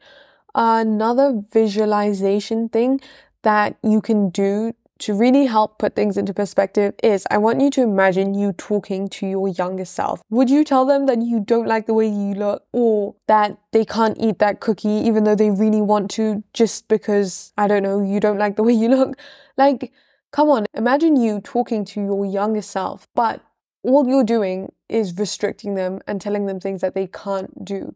another 0.54 1.42
visualization 1.52 2.68
thing 2.68 3.00
that 3.42 3.76
you 3.82 4.00
can 4.00 4.30
do 4.30 4.72
to 5.00 5.14
really 5.14 5.46
help 5.46 5.78
put 5.78 5.96
things 5.96 6.16
into 6.16 6.32
perspective 6.32 6.94
is 7.02 7.26
I 7.30 7.38
want 7.38 7.60
you 7.60 7.70
to 7.70 7.82
imagine 7.82 8.34
you 8.34 8.52
talking 8.52 9.08
to 9.08 9.26
your 9.26 9.48
younger 9.48 9.84
self. 9.84 10.22
Would 10.30 10.50
you 10.50 10.64
tell 10.64 10.84
them 10.84 11.06
that 11.06 11.20
you 11.20 11.40
don't 11.40 11.66
like 11.66 11.86
the 11.86 11.94
way 11.94 12.06
you 12.06 12.34
look 12.34 12.64
or 12.72 13.16
that 13.26 13.58
they 13.72 13.84
can't 13.84 14.16
eat 14.20 14.38
that 14.38 14.60
cookie 14.60 14.88
even 14.88 15.24
though 15.24 15.34
they 15.34 15.50
really 15.50 15.82
want 15.82 16.10
to 16.12 16.44
just 16.52 16.88
because, 16.88 17.52
I 17.58 17.66
don't 17.66 17.82
know, 17.82 18.02
you 18.02 18.20
don't 18.20 18.38
like 18.38 18.56
the 18.56 18.62
way 18.68 18.72
you 18.72 18.88
look? 18.88 19.18
Like, 19.56 19.92
come 20.32 20.48
on, 20.48 20.66
imagine 20.74 21.16
you 21.16 21.40
talking 21.40 21.84
to 21.86 22.00
your 22.00 22.24
younger 22.24 22.62
self, 22.62 23.08
but 23.14 23.40
all 23.82 24.08
you're 24.08 24.24
doing 24.24 24.72
is 24.88 25.16
restricting 25.18 25.74
them 25.74 26.00
and 26.06 26.20
telling 26.20 26.46
them 26.46 26.60
things 26.60 26.80
that 26.80 26.94
they 26.94 27.06
can't 27.06 27.64
do. 27.64 27.94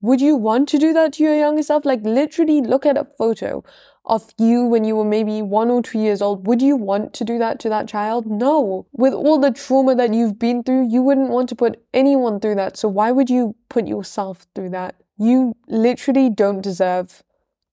Would 0.00 0.20
you 0.20 0.36
want 0.36 0.68
to 0.70 0.78
do 0.78 0.92
that 0.92 1.14
to 1.14 1.22
your 1.24 1.34
younger 1.36 1.62
self? 1.62 1.84
Like, 1.84 2.02
literally 2.02 2.60
look 2.60 2.86
at 2.86 2.96
a 2.98 3.04
photo 3.04 3.64
of 4.04 4.32
you 4.38 4.64
when 4.64 4.84
you 4.84 4.94
were 4.94 5.04
maybe 5.04 5.42
one 5.42 5.68
or 5.68 5.82
two 5.82 5.98
years 5.98 6.22
old, 6.22 6.46
would 6.46 6.62
you 6.62 6.76
want 6.76 7.12
to 7.14 7.24
do 7.24 7.38
that 7.38 7.58
to 7.60 7.68
that 7.68 7.88
child? 7.88 8.26
No. 8.26 8.86
With 8.92 9.12
all 9.12 9.38
the 9.40 9.50
trauma 9.50 9.94
that 9.96 10.14
you've 10.14 10.38
been 10.38 10.62
through, 10.62 10.88
you 10.90 11.02
wouldn't 11.02 11.30
want 11.30 11.48
to 11.48 11.56
put 11.56 11.82
anyone 11.92 12.38
through 12.38 12.54
that. 12.56 12.76
So 12.76 12.88
why 12.88 13.10
would 13.10 13.28
you 13.30 13.56
put 13.68 13.88
yourself 13.88 14.46
through 14.54 14.70
that? 14.70 14.96
You 15.18 15.56
literally 15.66 16.30
don't 16.30 16.60
deserve 16.60 17.22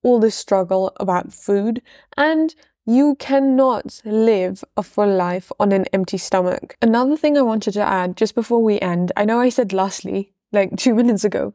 all 0.01 0.19
this 0.19 0.35
struggle 0.35 0.91
about 0.99 1.31
food 1.33 1.81
and 2.17 2.55
You 2.85 3.15
cannot 3.15 4.01
live 4.03 4.63
a 4.75 4.83
full 4.83 5.07
life 5.15 5.51
on 5.57 5.71
an 5.71 5.85
empty 5.93 6.17
stomach. 6.17 6.75
Another 6.81 7.15
thing 7.15 7.37
I 7.37 7.41
wanted 7.41 7.71
to 7.75 7.81
add 7.81 8.17
just 8.17 8.35
before 8.35 8.61
we 8.61 8.77
end, 8.81 9.13
I 9.15 9.23
know 9.23 9.39
I 9.39 9.47
said 9.49 9.71
lastly, 9.71 10.33
like 10.51 10.75
two 10.75 10.93
minutes 11.01 11.23
ago, 11.23 11.53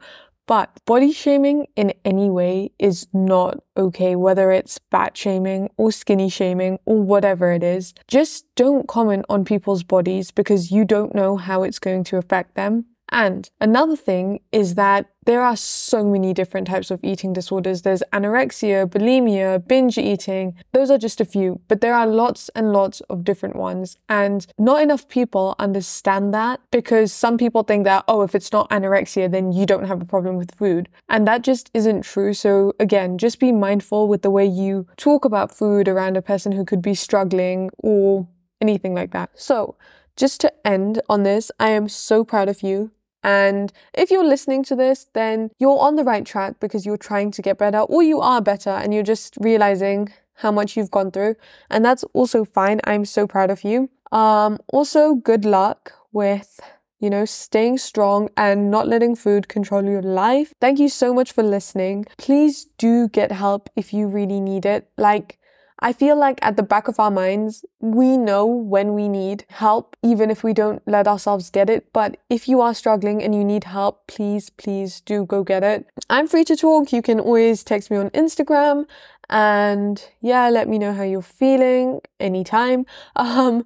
but 0.49 0.71
body 0.87 1.13
shaming 1.13 1.67
in 1.77 1.93
any 2.07 2.31
way 2.31 2.73
is 2.79 3.07
not 3.13 3.63
okay, 3.77 4.17
whether 4.17 4.51
it's 4.51 4.81
fat 4.91 5.15
shaming 5.15 5.69
or 5.77 5.93
skinny 5.93 6.31
shaming 6.31 6.79
or 6.87 7.03
whatever 7.03 7.53
it 7.53 7.63
is. 7.63 7.93
Just 8.09 8.47
don't 8.57 8.89
comment 8.89 9.27
on 9.29 9.45
people's 9.45 9.83
bodies 9.83 10.31
because 10.31 10.71
you 10.71 10.87
don't 10.87 11.15
know 11.15 11.37
how 11.37 11.65
it's 11.65 11.79
going 11.79 12.03
to 12.05 12.17
affect 12.17 12.55
them. 12.55 12.87
And 13.11 13.51
another 13.61 13.97
thing 13.97 14.41
is 14.53 14.75
that 14.75 15.07
there 15.25 15.43
are 15.43 15.57
so 15.57 16.05
many 16.05 16.33
different 16.33 16.67
types 16.67 16.91
of 16.91 17.01
eating 17.03 17.33
disorders. 17.33 17.83
There's 17.83 18.03
anorexia, 18.13 18.87
bulimia, 18.87 19.67
binge 19.67 19.99
eating. 19.99 20.55
Those 20.73 20.91
are 20.91 20.97
just 20.97 21.21
a 21.21 21.25
few, 21.25 21.61
but 21.69 21.81
there 21.81 21.95
are 21.95 22.07
lots 22.07 22.49
and 22.51 22.73
lots 22.73 23.01
of 23.11 23.25
different 23.25 23.57
ones. 23.57 23.97
And 24.09 24.47
not 24.59 24.81
enough 24.81 25.09
people 25.09 25.55
understand 25.59 26.33
that 26.33 26.61
because 26.71 27.13
some 27.13 27.37
people 27.37 27.63
think 27.63 27.85
that, 27.85 28.05
oh, 28.09 28.23
if 28.23 28.35
it's 28.35 28.53
not 28.53 28.71
anorexia, 28.71 29.31
then 29.31 29.53
you 29.53 29.67
don't 29.67 29.85
have 29.85 30.01
a 30.01 30.07
problem 30.07 30.37
with 30.37 30.55
food. 30.55 30.89
And 31.09 31.27
that 31.27 31.43
just 31.43 31.71
isn't 31.75 32.03
true. 32.03 32.33
So 32.33 32.73
again, 32.81 33.19
just 33.19 33.39
be 33.39 33.53
mindful 33.53 34.09
with 34.09 34.23
the 34.23 34.31
way 34.31 34.47
you 34.47 34.87
talk 34.97 35.25
about 35.25 35.55
food 35.55 35.89
around 35.89 36.17
a 36.17 36.23
person 36.23 36.53
who 36.53 36.65
could 36.65 36.81
be 36.81 36.95
struggling 36.95 37.71
or 37.79 38.27
anything 38.61 38.95
like 38.95 39.13
that. 39.13 39.31
So, 39.35 39.77
just 40.17 40.41
to 40.41 40.67
end 40.67 41.01
on 41.09 41.23
this, 41.23 41.53
I 41.61 41.69
am 41.69 41.89
so 41.89 42.25
proud 42.25 42.49
of 42.49 42.63
you 42.63 42.91
and 43.23 43.73
if 43.95 44.11
you're 44.11 44.25
listening 44.25 44.63
to 44.65 44.77
this, 44.77 45.07
then 45.13 45.51
you're 45.59 45.79
on 45.79 45.97
the 45.97 46.05
right 46.05 46.25
track 46.25 46.61
because 46.61 46.87
you're 46.87 46.97
trying 46.97 47.31
to 47.33 47.43
get 47.43 47.59
better 47.59 47.81
or 47.81 48.03
you 48.03 48.21
are 48.21 48.41
better 48.41 48.71
and 48.71 48.95
you're 48.95 49.03
just 49.03 49.37
realizing 49.41 50.13
how 50.35 50.53
much 50.53 50.77
you've 50.77 50.91
gone 50.91 51.11
through. 51.11 51.35
And 51.69 51.85
that's 51.85 52.05
also 52.13 52.45
fine. 52.45 52.81
I'm 52.85 53.05
so 53.05 53.27
proud 53.27 53.51
of 53.51 53.65
you. 53.65 53.91
Um, 54.13 54.59
also, 54.73 55.15
good 55.15 55.45
luck 55.45 55.93
with 56.13 56.61
you 57.01 57.09
know, 57.09 57.25
staying 57.25 57.79
strong 57.79 58.29
and 58.37 58.71
not 58.71 58.89
letting 58.89 59.15
food 59.15 59.49
control 59.49 59.85
your 59.85 60.03
life. 60.03 60.53
Thank 60.61 60.79
you 60.79 60.89
so 60.89 61.15
much 61.15 61.33
for 61.33 61.43
listening. 61.43 62.07
Please 62.17 62.67
do 62.77 63.09
get 63.09 63.31
help 63.31 63.71
if 63.77 63.93
you 63.93 64.09
really 64.09 64.41
need 64.41 64.67
it. 64.67 64.89
Like, 64.97 65.38
I 65.81 65.93
feel 65.93 66.17
like 66.17 66.39
at 66.43 66.57
the 66.57 66.63
back 66.63 66.89
of 66.89 66.99
our 66.99 67.11
minds, 67.11 67.65
we 67.81 68.17
know 68.17 68.47
when 68.47 68.95
we 68.95 69.09
need 69.09 69.45
help, 69.49 69.97
even 70.03 70.31
if 70.31 70.43
we 70.43 70.53
don't 70.53 70.83
let 70.87 71.07
ourselves 71.07 71.51
get 71.51 71.71
it. 71.71 71.93
But 71.93 72.17
if 72.29 72.49
you 72.49 72.61
are 72.61 72.75
struggling 72.75 73.23
and 73.23 73.35
you 73.35 73.45
need 73.45 73.65
help, 73.65 74.07
please, 74.09 74.51
please 74.51 75.01
do 75.01 75.25
go 75.25 75.45
get 75.45 75.63
it. 75.63 75.87
I'm 76.11 76.27
free 76.27 76.45
to 76.45 76.57
talk. 76.57 76.93
You 76.93 77.03
can 77.03 77.21
always 77.21 77.63
text 77.63 77.91
me 77.91 77.97
on 77.97 78.11
Instagram 78.11 78.87
and 79.31 80.05
yeah, 80.21 80.49
let 80.49 80.69
me 80.69 80.79
know 80.79 80.93
how 80.93 81.05
you're 81.05 81.23
feeling 81.23 82.01
anytime. 82.19 82.85
Um, 83.17 83.65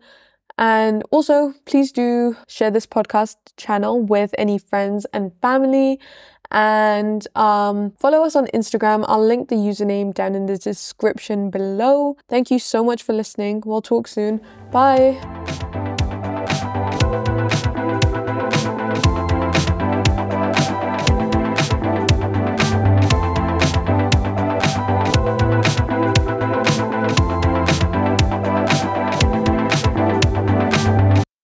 and 0.59 1.03
also, 1.11 1.55
please 1.65 1.93
do 1.93 2.37
share 2.47 2.71
this 2.71 2.87
podcast 2.87 3.37
channel 3.57 4.03
with 4.03 4.35
any 4.37 4.59
friends 4.59 5.07
and 5.13 5.33
family 5.41 5.99
and 6.53 7.27
um, 7.35 7.93
follow 7.99 8.23
us 8.23 8.37
on 8.37 8.47
Instagram. 8.49 9.05
I'll 9.09 9.25
link 9.25 9.49
the 9.49 9.57
username 9.57 10.15
down 10.15 10.35
in 10.35 10.47
the 10.47 10.59
description 10.59 11.51
below. 11.51 12.17
Thank 12.29 12.51
you 12.51 12.59
so 12.59 12.85
much 12.85 13.03
for 13.03 13.13
listening. 13.13 13.63
We'll 13.65 13.83
talk 13.83 14.07
soon. 14.07 14.41
Bye. 14.71 15.72